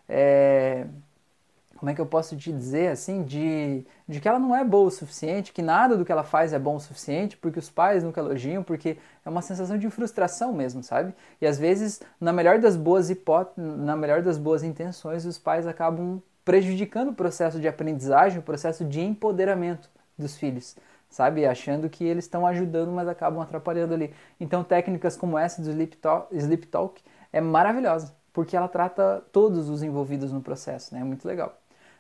é, 0.09 0.87
como 1.77 1.91
é 1.91 1.95
que 1.95 2.01
eu 2.01 2.07
posso 2.07 2.37
te 2.37 2.53
dizer 2.53 2.89
assim, 2.89 3.23
de, 3.23 3.85
de 4.09 4.21
que 4.21 4.29
ela 4.29 4.39
não 4.39 4.57
é 4.57 4.65
boa 4.65 4.89
o 4.89 4.91
suficiente, 4.91 5.53
que 5.53 5.63
nada 5.63 5.97
do 5.97 6.05
que 6.05 6.13
ela 6.13 6.25
faz 6.25 6.53
é 6.53 6.59
bom 6.59 6.77
o 6.77 6.81
suficiente, 6.81 7.37
porque 7.37 7.59
os 7.59 7.71
pais 7.71 8.03
nunca 8.03 8.21
elogiam, 8.21 8.63
porque 8.63 8.97
é 9.25 9.29
uma 9.29 9.43
sensação 9.43 9.77
de 9.79 9.89
frustração 9.91 10.53
mesmo, 10.53 10.83
sabe? 10.83 11.15
E 11.41 11.47
às 11.47 11.59
vezes, 11.59 12.01
na 12.21 12.33
melhor 12.33 12.59
das 12.59 12.77
boas 12.77 13.11
hipóteses, 13.11 13.59
na 13.79 13.97
melhor 13.97 14.23
das 14.23 14.39
boas 14.39 14.63
intenções, 14.63 15.25
os 15.25 15.39
pais 15.39 15.67
acabam 15.67 16.23
prejudicando 16.45 17.11
o 17.11 17.15
processo 17.15 17.61
de 17.61 17.69
aprendizagem, 17.69 18.39
o 18.39 18.43
processo 18.43 18.85
de 18.85 19.01
empoderamento 19.01 19.91
dos 20.19 20.37
filhos, 20.37 20.77
sabe? 21.09 21.47
Achando 21.47 21.89
que 21.89 22.05
eles 22.05 22.25
estão 22.25 22.47
ajudando, 22.47 22.91
mas 22.93 23.09
acabam 23.09 23.41
atrapalhando 23.41 23.95
ali. 23.95 24.13
Então, 24.41 24.65
técnicas 24.65 25.17
como 25.17 25.39
essa 25.39 25.63
do 25.63 25.71
Sleep 25.71 25.97
Talk, 25.97 26.35
Sleep 26.37 26.67
Talk 26.67 27.03
é 27.33 27.41
maravilhosa, 27.41 28.15
porque 28.33 28.57
ela 28.57 28.69
trata 28.69 29.23
todos 29.33 29.69
os 29.69 29.83
envolvidos 29.83 30.33
no 30.33 30.41
processo, 30.41 30.95
né? 30.95 31.01
É 31.01 31.05
muito 31.05 31.27
legal. 31.27 31.59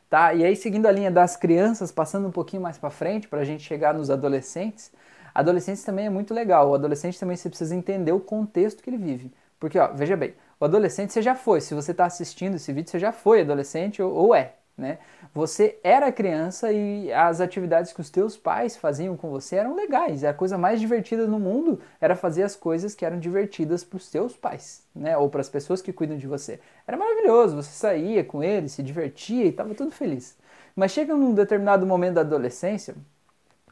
Tá? 0.08 0.32
E 0.34 0.44
aí, 0.44 0.54
seguindo 0.54 0.86
a 0.86 0.92
linha 0.92 1.10
das 1.10 1.36
crianças, 1.36 1.90
passando 1.90 2.28
um 2.28 2.30
pouquinho 2.30 2.62
mais 2.62 2.78
para 2.78 2.90
frente, 2.90 3.26
para 3.26 3.40
a 3.40 3.44
gente 3.44 3.62
chegar 3.64 3.92
nos 3.92 4.08
adolescentes, 4.08 4.92
adolescentes 5.34 5.82
também 5.82 6.06
é 6.06 6.10
muito 6.10 6.32
legal. 6.32 6.70
O 6.70 6.74
adolescente 6.74 7.18
também 7.18 7.36
você 7.36 7.48
precisa 7.48 7.74
entender 7.74 8.12
o 8.12 8.20
contexto 8.20 8.82
que 8.82 8.88
ele 8.88 8.98
vive. 8.98 9.32
Porque, 9.58 9.78
ó, 9.78 9.92
veja 9.92 10.16
bem, 10.16 10.34
o 10.60 10.64
adolescente 10.64 11.12
você 11.12 11.20
já 11.20 11.34
foi. 11.34 11.60
Se 11.60 11.74
você 11.74 11.90
está 11.90 12.04
assistindo 12.06 12.54
esse 12.54 12.72
vídeo, 12.72 12.90
você 12.90 12.98
já 12.98 13.10
foi 13.10 13.40
adolescente 13.40 14.00
ou, 14.00 14.12
ou 14.14 14.34
é. 14.34 14.54
Né? 14.76 14.98
Você 15.36 15.78
era 15.84 16.10
criança 16.10 16.72
e 16.72 17.12
as 17.12 17.42
atividades 17.42 17.92
que 17.92 18.00
os 18.00 18.08
teus 18.08 18.38
pais 18.38 18.74
faziam 18.74 19.18
com 19.18 19.28
você 19.28 19.56
eram 19.56 19.76
legais. 19.76 20.24
A 20.24 20.32
coisa 20.32 20.56
mais 20.56 20.80
divertida 20.80 21.26
no 21.26 21.38
mundo 21.38 21.78
era 22.00 22.16
fazer 22.16 22.42
as 22.42 22.56
coisas 22.56 22.94
que 22.94 23.04
eram 23.04 23.18
divertidas 23.18 23.84
para 23.84 23.98
os 23.98 24.08
teus 24.08 24.34
pais, 24.34 24.82
né? 24.94 25.14
Ou 25.18 25.28
para 25.28 25.42
as 25.42 25.48
pessoas 25.50 25.82
que 25.82 25.92
cuidam 25.92 26.16
de 26.16 26.26
você. 26.26 26.58
Era 26.86 26.96
maravilhoso. 26.96 27.54
Você 27.54 27.68
saía 27.68 28.24
com 28.24 28.42
eles, 28.42 28.72
se 28.72 28.82
divertia 28.82 29.44
e 29.44 29.48
estava 29.48 29.74
tudo 29.74 29.90
feliz. 29.90 30.38
Mas 30.74 30.92
chega 30.92 31.14
num 31.14 31.34
determinado 31.34 31.84
momento 31.84 32.14
da 32.14 32.22
adolescência 32.22 32.94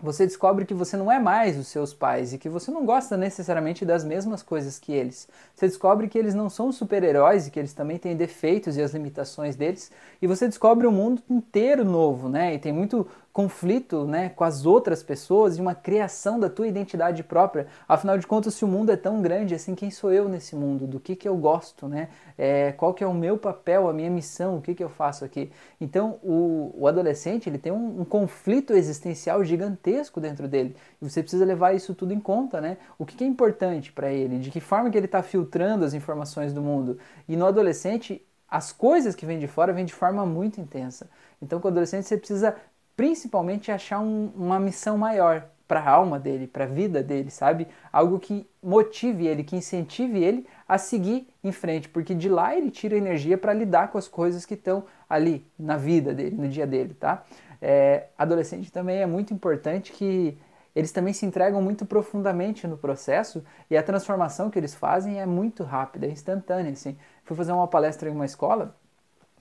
você 0.00 0.26
descobre 0.26 0.64
que 0.64 0.74
você 0.74 0.96
não 0.96 1.10
é 1.10 1.20
mais 1.20 1.56
os 1.56 1.68
seus 1.68 1.94
pais 1.94 2.32
e 2.32 2.38
que 2.38 2.48
você 2.48 2.70
não 2.70 2.84
gosta 2.84 3.16
necessariamente 3.16 3.84
das 3.84 4.04
mesmas 4.04 4.42
coisas 4.42 4.78
que 4.78 4.92
eles. 4.92 5.28
Você 5.54 5.68
descobre 5.68 6.08
que 6.08 6.18
eles 6.18 6.34
não 6.34 6.50
são 6.50 6.72
super-heróis 6.72 7.46
e 7.46 7.50
que 7.50 7.58
eles 7.58 7.72
também 7.72 7.96
têm 7.96 8.16
defeitos 8.16 8.76
e 8.76 8.82
as 8.82 8.92
limitações 8.92 9.54
deles. 9.54 9.92
E 10.20 10.26
você 10.26 10.48
descobre 10.48 10.86
um 10.86 10.92
mundo 10.92 11.22
inteiro 11.30 11.84
novo, 11.84 12.28
né? 12.28 12.54
E 12.54 12.58
tem 12.58 12.72
muito 12.72 13.06
conflito 13.34 14.06
né, 14.06 14.28
com 14.28 14.44
as 14.44 14.64
outras 14.64 15.02
pessoas 15.02 15.58
e 15.58 15.60
uma 15.60 15.74
criação 15.74 16.38
da 16.38 16.48
tua 16.48 16.68
identidade 16.68 17.24
própria. 17.24 17.66
Afinal 17.88 18.16
de 18.16 18.28
contas, 18.28 18.54
se 18.54 18.64
o 18.64 18.68
mundo 18.68 18.92
é 18.92 18.96
tão 18.96 19.20
grande 19.20 19.56
assim, 19.56 19.74
quem 19.74 19.90
sou 19.90 20.12
eu 20.12 20.28
nesse 20.28 20.54
mundo? 20.54 20.86
Do 20.86 21.00
que, 21.00 21.16
que 21.16 21.28
eu 21.28 21.36
gosto? 21.36 21.88
Né? 21.88 22.10
É, 22.38 22.70
qual 22.70 22.94
que 22.94 23.02
é 23.02 23.06
o 23.06 23.12
meu 23.12 23.36
papel, 23.36 23.88
a 23.88 23.92
minha 23.92 24.08
missão? 24.08 24.58
O 24.58 24.62
que, 24.62 24.72
que 24.72 24.84
eu 24.84 24.88
faço 24.88 25.24
aqui? 25.24 25.50
Então, 25.80 26.20
o, 26.22 26.72
o 26.78 26.86
adolescente 26.86 27.48
ele 27.48 27.58
tem 27.58 27.72
um, 27.72 28.02
um, 28.02 28.04
conflito 28.04 28.72
existencial 28.72 29.44
gigantesco 29.44 30.20
dentro 30.20 30.46
dele. 30.46 30.76
E 31.02 31.10
você 31.10 31.20
precisa 31.20 31.44
levar 31.44 31.74
isso 31.74 31.92
tudo 31.92 32.14
em 32.14 32.20
conta. 32.20 32.60
Né? 32.60 32.76
O 32.96 33.04
que, 33.04 33.16
que 33.16 33.24
é 33.24 33.26
importante 33.26 33.92
para 33.92 34.12
ele? 34.12 34.38
De 34.38 34.48
que 34.48 34.60
forma 34.60 34.88
que 34.90 34.96
ele 34.96 35.06
está 35.06 35.24
filtrando 35.24 35.84
as 35.84 35.92
informações 35.92 36.52
do 36.52 36.62
mundo? 36.62 36.98
E 37.28 37.36
no 37.36 37.46
adolescente, 37.46 38.24
as 38.48 38.70
coisas 38.70 39.16
que 39.16 39.26
vêm 39.26 39.40
de 39.40 39.48
fora 39.48 39.72
vêm 39.72 39.84
de 39.84 39.92
forma 39.92 40.24
muito 40.24 40.60
intensa. 40.60 41.10
Então, 41.42 41.58
com 41.58 41.66
o 41.66 41.70
adolescente, 41.72 42.06
você 42.06 42.16
precisa 42.16 42.54
principalmente 42.96 43.72
achar 43.72 44.00
um, 44.00 44.30
uma 44.36 44.58
missão 44.58 44.96
maior 44.96 45.48
para 45.66 45.80
a 45.80 45.90
alma 45.90 46.18
dele, 46.18 46.46
para 46.46 46.64
a 46.64 46.68
vida 46.68 47.02
dele, 47.02 47.30
sabe? 47.30 47.66
Algo 47.92 48.20
que 48.20 48.46
motive 48.62 49.26
ele, 49.26 49.42
que 49.42 49.56
incentive 49.56 50.22
ele 50.22 50.46
a 50.68 50.76
seguir 50.76 51.28
em 51.42 51.52
frente, 51.52 51.88
porque 51.88 52.14
de 52.14 52.28
lá 52.28 52.54
ele 52.54 52.70
tira 52.70 52.96
energia 52.96 53.38
para 53.38 53.52
lidar 53.52 53.88
com 53.88 53.98
as 53.98 54.06
coisas 54.06 54.44
que 54.44 54.54
estão 54.54 54.84
ali 55.08 55.46
na 55.58 55.76
vida 55.76 56.12
dele, 56.12 56.36
no 56.36 56.48
dia 56.48 56.66
dele, 56.66 56.94
tá? 56.94 57.24
É, 57.62 58.08
adolescente 58.18 58.70
também 58.70 58.98
é 58.98 59.06
muito 59.06 59.32
importante 59.32 59.90
que 59.92 60.36
eles 60.74 60.92
também 60.92 61.14
se 61.14 61.24
entregam 61.24 61.62
muito 61.62 61.86
profundamente 61.86 62.66
no 62.66 62.76
processo 62.76 63.42
e 63.70 63.76
a 63.76 63.82
transformação 63.82 64.50
que 64.50 64.58
eles 64.58 64.74
fazem 64.74 65.20
é 65.20 65.24
muito 65.24 65.62
rápida, 65.62 66.06
é 66.06 66.10
instantânea, 66.10 66.72
assim. 66.72 66.98
Fui 67.24 67.36
fazer 67.36 67.52
uma 67.52 67.68
palestra 67.68 68.08
em 68.08 68.12
uma 68.12 68.24
escola 68.24 68.76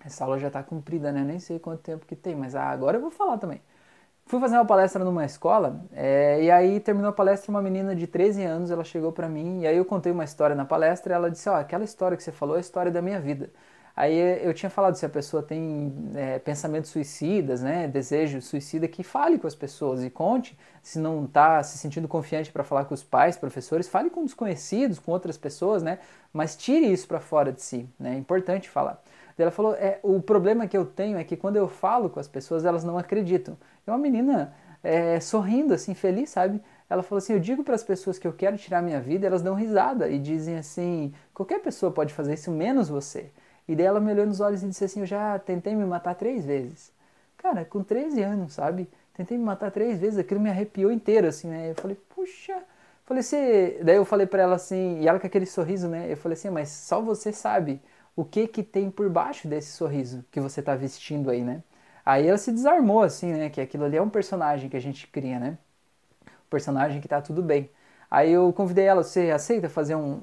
essa 0.06 0.24
aula 0.24 0.40
já 0.40 0.48
está 0.48 0.62
cumprida, 0.64 1.12
né? 1.12 1.24
Nem 1.24 1.40
sei 1.40 1.60
quanto 1.60 1.82
tempo 1.82 2.06
que 2.06 2.16
tem, 2.16 2.36
mas 2.36 2.56
agora 2.56 2.98
eu 2.98 3.02
vou 3.02 3.12
falar 3.12 3.38
também. 3.38 3.62
Fui 4.26 4.40
fazer 4.40 4.56
uma 4.56 4.66
palestra 4.66 5.04
numa 5.04 5.26
escola 5.26 5.82
é, 5.92 6.42
e 6.44 6.50
aí 6.50 6.80
terminou 6.80 7.10
a 7.10 7.14
palestra 7.14 7.52
uma 7.52 7.62
menina 7.62 7.96
de 7.96 8.08
13 8.08 8.44
anos, 8.44 8.72
ela 8.72 8.84
chegou 8.84 9.12
para 9.12 9.28
mim 9.28 9.62
e 9.62 9.68
aí 9.68 9.78
eu 9.78 9.86
contei 9.86 10.12
uma 10.12 10.24
história 10.24 10.56
na 10.56 10.66
palestra 10.66 11.14
e 11.14 11.16
ela 11.16 11.30
disse, 11.30 11.50
ó, 11.50 11.54
oh, 11.54 11.56
aquela 11.58 11.84
história 11.84 12.16
que 12.16 12.24
você 12.24 12.32
falou 12.32 12.56
é 12.56 12.60
a 12.60 12.62
história 12.62 12.92
da 12.92 13.02
minha 13.02 13.20
vida. 13.20 13.52
Aí 13.96 14.18
eu 14.44 14.54
tinha 14.56 14.72
falado 14.72 14.96
se 14.96 15.06
a 15.06 15.10
pessoa 15.10 15.44
tem 15.44 15.94
é, 16.16 16.40
pensamentos 16.40 16.90
suicidas, 16.90 17.62
né, 17.62 17.88
desejo 17.88 18.42
suicida, 18.42 18.88
que 18.88 19.04
fale 19.04 19.38
com 19.38 19.46
as 19.46 19.54
pessoas 19.54 20.04
e 20.04 20.10
conte. 20.10 20.58
Se 20.82 20.98
não 20.98 21.26
está 21.26 21.62
se 21.62 21.78
sentindo 21.78 22.08
confiante 22.08 22.52
para 22.52 22.64
falar 22.64 22.86
com 22.86 22.94
os 22.96 23.04
pais, 23.04 23.38
professores, 23.38 23.88
fale 23.88 24.10
com 24.10 24.26
desconhecidos, 24.26 24.98
com 24.98 25.12
outras 25.12 25.38
pessoas, 25.38 25.84
né, 25.84 26.00
mas 26.32 26.56
tire 26.56 26.92
isso 26.92 27.08
para 27.08 27.20
fora 27.20 27.52
de 27.52 27.62
si, 27.62 27.88
né, 28.00 28.16
é 28.16 28.18
importante 28.18 28.68
falar. 28.68 29.00
Ela 29.38 29.52
falou: 29.52 29.74
é, 29.76 30.00
o 30.04 30.22
problema 30.22 30.68
que 30.68 30.78
eu 30.78 30.86
tenho 30.86 31.18
é 31.18 31.24
que 31.24 31.36
quando 31.36 31.56
eu 31.56 31.68
falo 31.68 32.10
com 32.10 32.20
as 32.20 32.28
pessoas, 32.28 32.66
elas 32.66 32.84
não 32.84 32.98
acreditam. 32.98 33.58
É 33.86 33.92
uma 33.92 33.98
menina 33.98 34.54
é, 34.84 35.20
sorrindo, 35.20 35.74
assim, 35.74 35.94
feliz, 35.94 36.30
sabe? 36.30 36.62
Ela 36.90 37.02
falou 37.02 37.18
assim: 37.18 37.34
eu 37.34 37.40
digo 37.40 37.64
para 37.64 37.76
as 37.76 37.84
pessoas 37.84 38.20
que 38.20 38.28
eu 38.28 38.34
quero 38.34 38.58
tirar 38.58 38.82
minha 38.82 39.00
vida, 39.00 39.26
elas 39.26 39.42
dão 39.42 39.56
risada 39.56 40.10
e 40.10 40.20
dizem 40.20 40.58
assim: 40.58 41.14
qualquer 41.34 41.60
pessoa 41.62 41.92
pode 41.92 42.14
fazer 42.14 42.34
isso, 42.34 42.52
menos 42.52 42.90
você. 42.90 43.32
E 43.68 43.76
daí 43.76 43.86
ela 43.86 44.00
me 44.00 44.12
olhou 44.12 44.26
nos 44.26 44.40
olhos 44.40 44.62
e 44.64 44.68
disse 44.68 44.86
assim: 44.86 45.00
eu 45.02 45.06
já 45.06 45.40
tentei 45.40 45.76
me 45.76 45.86
matar 45.86 46.16
três 46.16 46.46
vezes. 46.46 46.92
Cara, 47.38 47.66
com 47.66 47.84
13 47.84 48.22
anos, 48.22 48.54
sabe? 48.54 48.90
Tentei 49.14 49.38
me 49.38 49.44
matar 49.44 49.72
três 49.72 50.00
vezes, 50.00 50.20
aquilo 50.20 50.40
me 50.40 50.50
arrepiou 50.50 50.92
inteiro, 50.92 51.28
assim, 51.28 51.48
né? 51.48 51.72
Eu 51.72 51.76
falei: 51.76 51.98
puxa. 52.16 52.62
Falei 53.06 53.20
assim, 53.20 53.38
daí 53.84 53.98
eu 53.98 54.06
falei 54.06 54.26
para 54.26 54.44
ela 54.44 54.56
assim, 54.56 55.02
e 55.02 55.08
ela 55.08 55.20
com 55.20 55.28
aquele 55.28 55.46
sorriso, 55.46 55.90
né? 55.90 56.10
Eu 56.10 56.16
falei 56.16 56.38
assim, 56.38 56.50
mas 56.50 56.70
só 56.70 57.02
você 57.02 57.34
sabe 57.34 57.82
o 58.16 58.26
que 58.26 58.48
que 58.48 58.64
tem 58.64 58.92
por 58.92 59.10
baixo 59.10 59.48
desse 59.48 59.72
sorriso 59.74 60.24
que 60.32 60.40
você 60.40 60.60
está 60.60 60.76
vestindo 60.76 61.30
aí, 61.30 61.44
né? 61.44 61.64
Aí 62.06 62.28
ela 62.28 62.38
se 62.38 62.52
desarmou 62.52 63.02
assim, 63.04 63.32
né? 63.34 63.50
Que 63.50 63.62
aquilo 63.62 63.86
ali 63.86 63.98
é 63.98 64.02
um 64.02 64.10
personagem 64.10 64.70
que 64.70 64.78
a 64.78 64.80
gente 64.82 65.08
cria, 65.08 65.40
né? 65.40 65.58
Um 66.28 66.50
personagem 66.50 67.02
que 67.02 67.08
tá 67.08 67.22
tudo 67.22 67.42
bem. 67.42 67.70
Aí 68.10 68.32
eu 68.32 68.54
convidei 68.54 68.86
ela, 68.86 69.04
você 69.04 69.32
aceita 69.32 69.70
fazer 69.70 69.96
um, 69.96 70.14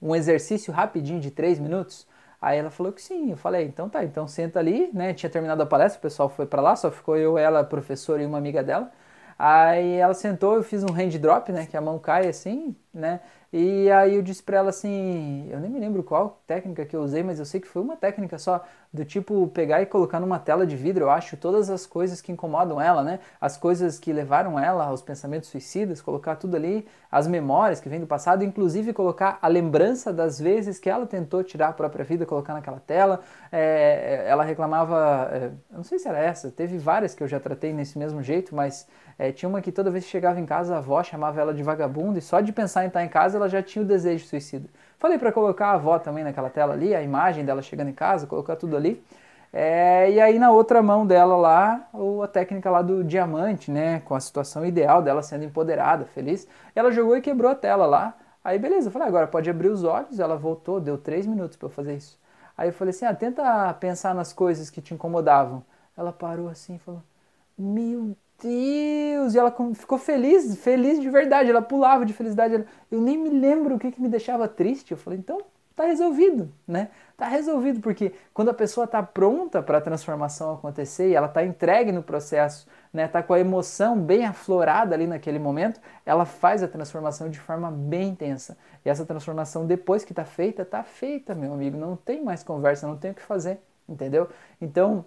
um, 0.00 0.08
um 0.10 0.14
exercício 0.16 0.72
rapidinho 0.72 1.20
de 1.20 1.30
três 1.30 1.58
minutos? 1.58 2.06
Aí 2.40 2.58
ela 2.58 2.70
falou 2.70 2.92
que 2.92 3.00
sim. 3.02 3.30
Eu 3.30 3.36
falei, 3.36 3.64
então 3.66 3.88
tá, 3.88 4.04
então 4.04 4.28
senta 4.28 4.58
ali, 4.58 4.90
né? 4.92 5.14
Tinha 5.14 5.30
terminado 5.30 5.62
a 5.62 5.66
palestra, 5.66 5.98
o 5.98 6.02
pessoal 6.02 6.28
foi 6.28 6.46
para 6.46 6.60
lá, 6.62 6.76
só 6.76 6.90
ficou 6.90 7.16
eu, 7.16 7.38
ela, 7.38 7.64
professora 7.64 8.22
e 8.22 8.26
uma 8.26 8.38
amiga 8.38 8.62
dela. 8.62 8.92
Aí 9.38 9.94
ela 9.96 10.14
sentou, 10.14 10.54
eu 10.56 10.62
fiz 10.62 10.82
um 10.84 10.92
hand 10.92 11.18
drop, 11.18 11.50
né? 11.52 11.66
Que 11.66 11.76
a 11.76 11.80
mão 11.80 11.98
cai 11.98 12.28
assim, 12.28 12.74
né? 12.92 13.20
E 13.58 13.90
aí 13.90 14.14
eu 14.16 14.20
disse 14.20 14.42
pra 14.42 14.58
ela 14.58 14.68
assim, 14.68 15.48
eu 15.50 15.58
nem 15.58 15.70
me 15.70 15.80
lembro 15.80 16.02
qual 16.02 16.42
técnica 16.46 16.84
que 16.84 16.94
eu 16.94 17.00
usei, 17.00 17.22
mas 17.22 17.38
eu 17.38 17.46
sei 17.46 17.58
que 17.58 17.66
foi 17.66 17.80
uma 17.80 17.96
técnica 17.96 18.36
só, 18.36 18.62
do 18.92 19.02
tipo 19.02 19.48
pegar 19.48 19.80
e 19.80 19.86
colocar 19.86 20.20
numa 20.20 20.38
tela 20.38 20.66
de 20.66 20.76
vidro, 20.76 21.04
eu 21.04 21.10
acho, 21.10 21.38
todas 21.38 21.70
as 21.70 21.86
coisas 21.86 22.20
que 22.20 22.30
incomodam 22.30 22.78
ela, 22.78 23.02
né? 23.02 23.18
As 23.40 23.56
coisas 23.56 23.98
que 23.98 24.12
levaram 24.12 24.58
ela 24.60 24.84
aos 24.84 25.00
pensamentos 25.00 25.48
suicidas, 25.48 26.02
colocar 26.02 26.36
tudo 26.36 26.54
ali, 26.54 26.86
as 27.10 27.26
memórias 27.26 27.80
que 27.80 27.88
vêm 27.88 27.98
do 27.98 28.06
passado, 28.06 28.44
inclusive 28.44 28.92
colocar 28.92 29.38
a 29.40 29.48
lembrança 29.48 30.12
das 30.12 30.38
vezes 30.38 30.78
que 30.78 30.90
ela 30.90 31.06
tentou 31.06 31.42
tirar 31.42 31.68
a 31.68 31.72
própria 31.72 32.04
vida, 32.04 32.26
colocar 32.26 32.52
naquela 32.52 32.80
tela. 32.80 33.20
É, 33.58 34.26
ela 34.28 34.44
reclamava, 34.44 35.30
é, 35.32 35.46
eu 35.46 35.76
não 35.78 35.82
sei 35.82 35.98
se 35.98 36.06
era 36.06 36.18
essa, 36.18 36.50
teve 36.50 36.76
várias 36.76 37.14
que 37.14 37.22
eu 37.22 37.28
já 37.28 37.40
tratei 37.40 37.72
nesse 37.72 37.98
mesmo 37.98 38.22
jeito, 38.22 38.54
mas 38.54 38.86
é, 39.18 39.32
tinha 39.32 39.48
uma 39.48 39.62
que 39.62 39.72
toda 39.72 39.90
vez 39.90 40.04
que 40.04 40.10
chegava 40.10 40.38
em 40.38 40.44
casa 40.44 40.74
a 40.74 40.78
avó 40.78 41.02
chamava 41.02 41.40
ela 41.40 41.54
de 41.54 41.62
vagabunda 41.62 42.18
e 42.18 42.22
só 42.22 42.40
de 42.40 42.52
pensar 42.52 42.84
em 42.84 42.88
estar 42.88 43.02
em 43.02 43.08
casa 43.08 43.38
ela 43.38 43.48
já 43.48 43.62
tinha 43.62 43.82
o 43.82 43.88
desejo 43.88 44.26
suicida. 44.26 44.68
Falei 44.98 45.16
para 45.16 45.32
colocar 45.32 45.68
a 45.68 45.72
avó 45.72 45.98
também 45.98 46.22
naquela 46.22 46.50
tela 46.50 46.74
ali, 46.74 46.94
a 46.94 47.00
imagem 47.02 47.46
dela 47.46 47.62
chegando 47.62 47.88
em 47.88 47.94
casa, 47.94 48.26
colocar 48.26 48.56
tudo 48.56 48.76
ali. 48.76 49.02
É, 49.52 50.10
e 50.10 50.20
aí 50.20 50.38
na 50.38 50.50
outra 50.50 50.82
mão 50.82 51.06
dela 51.06 51.34
lá, 51.36 51.88
a 52.22 52.28
técnica 52.28 52.70
lá 52.70 52.82
do 52.82 53.02
diamante, 53.02 53.70
né, 53.70 54.00
com 54.00 54.14
a 54.14 54.20
situação 54.20 54.66
ideal 54.66 55.00
dela 55.00 55.22
sendo 55.22 55.44
empoderada, 55.44 56.04
feliz. 56.04 56.46
Ela 56.74 56.90
jogou 56.90 57.16
e 57.16 57.22
quebrou 57.22 57.50
a 57.50 57.54
tela 57.54 57.86
lá. 57.86 58.14
Aí 58.44 58.58
beleza, 58.58 58.88
eu 58.88 58.92
falei, 58.92 59.08
agora 59.08 59.26
pode 59.26 59.48
abrir 59.48 59.68
os 59.68 59.82
olhos. 59.82 60.20
Ela 60.20 60.36
voltou, 60.36 60.78
deu 60.80 60.98
três 60.98 61.26
minutos 61.26 61.56
para 61.56 61.70
fazer 61.70 61.94
isso. 61.96 62.18
Aí 62.56 62.68
eu 62.68 62.72
falei 62.72 62.90
assim, 62.90 63.04
ah, 63.04 63.14
tenta 63.14 63.74
pensar 63.74 64.14
nas 64.14 64.32
coisas 64.32 64.70
que 64.70 64.80
te 64.80 64.94
incomodavam. 64.94 65.64
Ela 65.96 66.12
parou 66.12 66.48
assim 66.48 66.76
e 66.76 66.78
falou, 66.78 67.02
meu 67.58 68.16
Deus! 68.42 69.34
E 69.34 69.38
ela 69.38 69.54
ficou 69.74 69.98
feliz, 69.98 70.56
feliz 70.58 71.00
de 71.00 71.10
verdade. 71.10 71.50
Ela 71.50 71.62
pulava 71.62 72.06
de 72.06 72.12
felicidade. 72.12 72.64
eu 72.90 73.00
nem 73.00 73.18
me 73.18 73.30
lembro 73.30 73.76
o 73.76 73.78
que, 73.78 73.92
que 73.92 74.00
me 74.00 74.08
deixava 74.08 74.48
triste. 74.48 74.92
Eu 74.92 74.98
falei, 74.98 75.18
então 75.18 75.40
tá 75.76 75.84
resolvido, 75.84 76.50
né? 76.66 76.88
Tá 77.18 77.28
resolvido 77.28 77.80
porque 77.80 78.14
quando 78.32 78.48
a 78.48 78.54
pessoa 78.54 78.86
está 78.86 79.02
pronta 79.02 79.62
para 79.62 79.76
a 79.76 79.80
transformação 79.80 80.54
acontecer 80.54 81.10
e 81.10 81.14
ela 81.14 81.26
está 81.26 81.44
entregue 81.44 81.92
no 81.92 82.02
processo, 82.02 82.66
né? 82.92 83.06
Tá 83.06 83.22
com 83.22 83.34
a 83.34 83.38
emoção 83.38 84.00
bem 84.00 84.24
aflorada 84.24 84.94
ali 84.94 85.06
naquele 85.06 85.38
momento, 85.38 85.78
ela 86.06 86.24
faz 86.24 86.62
a 86.62 86.68
transformação 86.68 87.28
de 87.28 87.38
forma 87.38 87.70
bem 87.70 88.08
intensa. 88.08 88.56
E 88.84 88.88
essa 88.88 89.04
transformação 89.04 89.66
depois 89.66 90.02
que 90.02 90.12
está 90.12 90.24
feita, 90.24 90.62
está 90.62 90.82
feita, 90.82 91.34
meu 91.34 91.52
amigo. 91.52 91.76
Não 91.76 91.94
tem 91.94 92.24
mais 92.24 92.42
conversa, 92.42 92.86
não 92.86 92.96
tem 92.96 93.10
o 93.10 93.14
que 93.14 93.22
fazer, 93.22 93.60
entendeu? 93.86 94.28
Então 94.60 95.04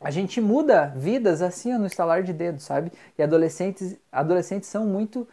a 0.00 0.10
gente 0.10 0.38
muda 0.38 0.92
vidas 0.94 1.40
assim 1.40 1.72
no 1.78 1.86
estalar 1.86 2.22
de 2.22 2.32
dedos, 2.34 2.64
sabe? 2.64 2.92
E 3.16 3.22
adolescentes, 3.22 3.96
adolescentes 4.12 4.68
são 4.68 4.84
muito 4.84 5.26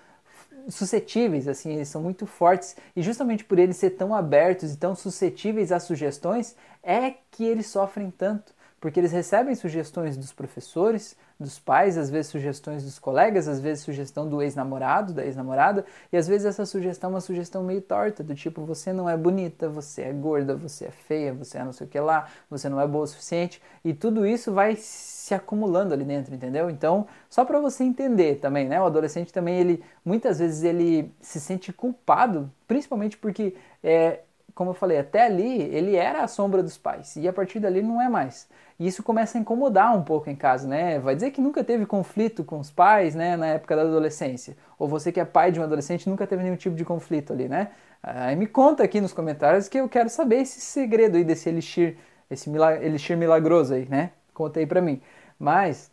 suscetíveis, 0.69 1.47
assim, 1.47 1.73
eles 1.73 1.87
são 1.87 2.01
muito 2.01 2.25
fortes 2.25 2.75
e 2.95 3.01
justamente 3.01 3.43
por 3.43 3.59
eles 3.59 3.77
ser 3.77 3.91
tão 3.91 4.13
abertos 4.13 4.73
e 4.73 4.77
tão 4.77 4.95
suscetíveis 4.95 5.71
a 5.71 5.79
sugestões 5.79 6.55
é 6.83 7.11
que 7.29 7.43
eles 7.43 7.67
sofrem 7.67 8.11
tanto, 8.11 8.53
porque 8.79 8.99
eles 8.99 9.11
recebem 9.11 9.55
sugestões 9.55 10.17
dos 10.17 10.33
professores, 10.33 11.15
dos 11.41 11.59
pais, 11.59 11.97
às 11.97 12.09
vezes 12.09 12.31
sugestões 12.31 12.83
dos 12.83 12.99
colegas, 12.99 13.47
às 13.47 13.59
vezes 13.59 13.83
sugestão 13.83 14.27
do 14.27 14.41
ex-namorado, 14.41 15.13
da 15.13 15.25
ex-namorada, 15.25 15.85
e 16.11 16.17
às 16.17 16.27
vezes 16.27 16.45
essa 16.45 16.65
sugestão 16.65 17.09
é 17.09 17.13
uma 17.13 17.21
sugestão 17.21 17.63
meio 17.63 17.81
torta, 17.81 18.23
do 18.23 18.33
tipo, 18.35 18.63
você 18.63 18.93
não 18.93 19.09
é 19.09 19.17
bonita, 19.17 19.67
você 19.67 20.03
é 20.03 20.13
gorda, 20.13 20.55
você 20.55 20.85
é 20.85 20.91
feia, 20.91 21.33
você 21.33 21.57
é 21.57 21.63
não 21.63 21.73
sei 21.73 21.87
o 21.87 21.89
que 21.89 21.99
lá, 21.99 22.27
você 22.49 22.69
não 22.69 22.79
é 22.79 22.87
boa 22.87 23.03
o 23.03 23.07
suficiente, 23.07 23.61
e 23.83 23.93
tudo 23.93 24.25
isso 24.25 24.53
vai 24.53 24.75
se 24.75 25.33
acumulando 25.33 25.93
ali 25.93 26.03
dentro, 26.03 26.33
entendeu? 26.33 26.69
Então, 26.69 27.07
só 27.29 27.43
para 27.43 27.59
você 27.59 27.83
entender 27.83 28.35
também, 28.35 28.67
né? 28.67 28.81
O 28.81 28.85
adolescente 28.85 29.33
também, 29.33 29.59
ele, 29.59 29.83
muitas 30.05 30.39
vezes 30.39 30.63
ele 30.63 31.13
se 31.21 31.39
sente 31.39 31.73
culpado, 31.73 32.51
principalmente 32.67 33.17
porque 33.17 33.55
é, 33.83 34.19
como 34.53 34.71
eu 34.71 34.73
falei, 34.73 34.99
até 34.99 35.25
ali 35.25 35.61
ele 35.61 35.95
era 35.95 36.23
a 36.23 36.27
sombra 36.27 36.61
dos 36.61 36.77
pais 36.77 37.15
e 37.15 37.27
a 37.27 37.33
partir 37.33 37.59
dali 37.59 37.81
não 37.81 38.01
é 38.01 38.09
mais. 38.09 38.47
E 38.81 38.87
isso 38.87 39.03
começa 39.03 39.37
a 39.37 39.41
incomodar 39.41 39.95
um 39.95 40.01
pouco 40.01 40.27
em 40.27 40.35
casa, 40.35 40.67
né? 40.67 40.97
Vai 40.97 41.13
dizer 41.13 41.29
que 41.29 41.39
nunca 41.39 41.63
teve 41.63 41.85
conflito 41.85 42.43
com 42.43 42.59
os 42.59 42.71
pais, 42.71 43.13
né, 43.13 43.37
na 43.37 43.45
época 43.45 43.75
da 43.75 43.83
adolescência. 43.83 44.57
Ou 44.79 44.87
você 44.87 45.11
que 45.11 45.19
é 45.19 45.23
pai 45.23 45.51
de 45.51 45.59
um 45.59 45.63
adolescente 45.63 46.09
nunca 46.09 46.25
teve 46.25 46.41
nenhum 46.41 46.55
tipo 46.55 46.75
de 46.75 46.83
conflito 46.83 47.31
ali, 47.31 47.47
né? 47.47 47.67
Aí 48.01 48.35
me 48.35 48.47
conta 48.47 48.83
aqui 48.83 48.99
nos 48.99 49.13
comentários 49.13 49.67
que 49.67 49.77
eu 49.77 49.87
quero 49.87 50.09
saber 50.09 50.37
esse 50.37 50.59
segredo 50.59 51.15
aí 51.15 51.23
desse 51.23 51.47
elixir, 51.47 51.95
esse 52.27 52.49
elixir 52.81 53.15
milagroso 53.15 53.75
aí, 53.75 53.87
né? 53.87 54.13
Conta 54.33 54.59
aí 54.59 54.65
pra 54.65 54.81
mim. 54.81 54.99
Mas 55.37 55.91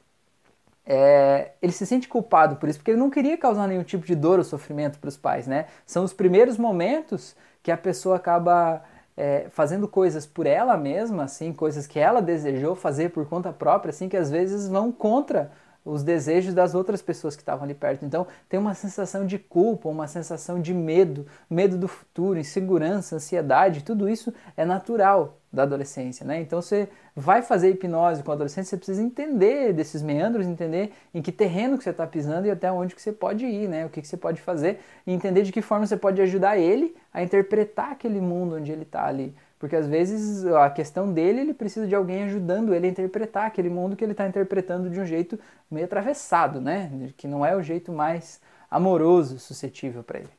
é, 0.87 1.53
ele 1.61 1.73
se 1.73 1.85
sente 1.85 2.09
culpado 2.09 2.57
por 2.57 2.71
isso, 2.71 2.79
porque 2.79 2.93
ele 2.93 2.99
não 2.99 3.11
queria 3.11 3.37
causar 3.37 3.69
nenhum 3.69 3.83
tipo 3.83 4.07
de 4.07 4.15
dor 4.15 4.39
ou 4.39 4.45
sofrimento 4.47 4.99
para 4.99 5.09
os 5.09 5.17
pais, 5.19 5.47
né? 5.47 5.67
São 5.85 6.05
os 6.05 6.15
primeiros 6.15 6.57
momentos 6.57 7.37
que 7.63 7.71
a 7.71 7.77
pessoa 7.77 8.17
acaba 8.17 8.83
é, 9.19 9.49
fazendo 9.51 9.89
coisas 9.89 10.25
por 10.25 10.47
ela 10.47 10.77
mesma, 10.77 11.25
assim, 11.25 11.53
coisas 11.53 11.89
que 11.89 11.99
ela 11.99 12.23
desejou 12.23 12.77
fazer 12.77 13.11
por 13.11 13.27
conta 13.29 13.53
própria, 13.53 13.91
assim, 13.91 14.09
que 14.09 14.17
às 14.17 14.31
vezes 14.31 14.69
vão 14.69 14.93
contra 14.93 15.51
os 15.89 16.03
desejos 16.03 16.55
das 16.55 16.75
outras 16.75 17.01
pessoas 17.01 17.35
que 17.35 17.43
estavam 17.43 17.65
ali 17.65 17.75
perto. 17.75 18.05
Então 18.05 18.27
tem 18.49 18.61
uma 18.61 18.75
sensação 18.75 19.27
de 19.27 19.39
culpa, 19.39 19.89
uma 19.89 20.07
sensação 20.07 20.61
de 20.61 20.75
medo, 20.75 21.27
medo 21.49 21.77
do 21.77 21.89
futuro, 21.89 22.39
insegurança, 22.39 23.17
ansiedade, 23.17 23.83
tudo 23.83 24.09
isso 24.09 24.33
é 24.57 24.65
natural 24.65 25.39
da 25.51 25.63
adolescência, 25.63 26.27
né? 26.27 26.43
Então 26.43 26.61
você 26.61 26.89
vai 27.17 27.41
fazer 27.41 27.71
hipnose 27.71 28.23
com 28.23 28.31
o 28.31 28.35
adolescente, 28.35 28.69
você 28.69 28.77
precisa 28.77 29.03
entender 29.03 29.73
desses 29.73 30.03
meandros, 30.03 30.47
entender 30.47 30.93
em 31.15 31.23
que 31.23 31.33
terreno 31.33 31.79
que 31.79 31.85
você 31.85 31.91
está 31.91 32.07
pisando 32.07 32.47
e 32.47 32.51
até 32.51 32.71
onde 32.71 32.95
que 32.95 33.01
você 33.01 33.13
pode 33.13 33.47
ir, 33.47 33.67
né? 33.67 33.87
O 33.87 33.89
que, 33.89 34.03
que 34.03 34.09
você 34.09 34.17
pode 34.17 34.41
fazer 34.43 34.81
e 35.07 35.13
entender 35.13 35.43
de 35.43 35.51
que 35.51 35.63
forma 35.63 35.87
você 35.87 35.97
pode 35.97 36.21
ajudar 36.21 36.59
ele 36.59 36.95
a 37.13 37.23
interpretar 37.23 37.93
aquele 37.93 38.21
mundo 38.21 38.57
onde 38.57 38.71
ele 38.71 38.83
está 38.83 39.07
ali. 39.07 39.35
Porque 39.59 39.75
às 39.75 39.87
vezes 39.87 40.45
a 40.47 40.71
questão 40.71 41.13
dele, 41.13 41.41
ele 41.41 41.55
precisa 41.55 41.87
de 41.87 41.95
alguém 41.95 42.25
ajudando 42.25 42.75
ele 42.75 42.87
a 42.87 42.91
interpretar 42.91 43.47
aquele 43.47 43.69
mundo 43.69 43.97
que 43.97 44.05
ele 44.05 44.13
está 44.13 44.27
interpretando 44.27 44.89
de 44.89 45.01
um 45.01 45.05
jeito 45.05 45.39
meio 45.71 45.87
atravessado, 45.87 46.61
né? 46.61 47.11
Que 47.17 47.27
não 47.27 47.45
é 47.45 47.57
o 47.57 47.63
jeito 47.63 47.93
mais 47.93 48.41
amoroso, 48.71 49.39
suscetível 49.39 50.03
para 50.05 50.21
ele. 50.21 50.39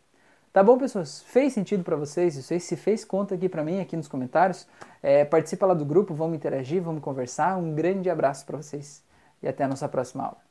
Tá 0.51 0.63
bom, 0.63 0.77
pessoas? 0.77 1.21
Fez 1.21 1.53
sentido 1.53 1.83
para 1.83 1.95
vocês? 1.95 2.35
Isso 2.35 2.53
aí, 2.53 2.59
se 2.59 2.75
fez, 2.75 3.05
conta 3.05 3.35
aqui 3.35 3.47
para 3.47 3.63
mim, 3.63 3.79
aqui 3.81 3.95
nos 3.95 4.07
comentários. 4.07 4.67
É, 5.03 5.23
participa 5.23 5.65
lá 5.65 5.73
do 5.73 5.85
grupo, 5.85 6.13
vamos 6.13 6.35
interagir, 6.35 6.81
vamos 6.81 7.03
conversar. 7.03 7.57
Um 7.57 7.75
grande 7.75 8.09
abraço 8.09 8.45
para 8.45 8.57
vocês 8.57 9.03
e 9.43 9.47
até 9.47 9.63
a 9.63 9.67
nossa 9.67 9.87
próxima 9.87 10.23
aula. 10.23 10.48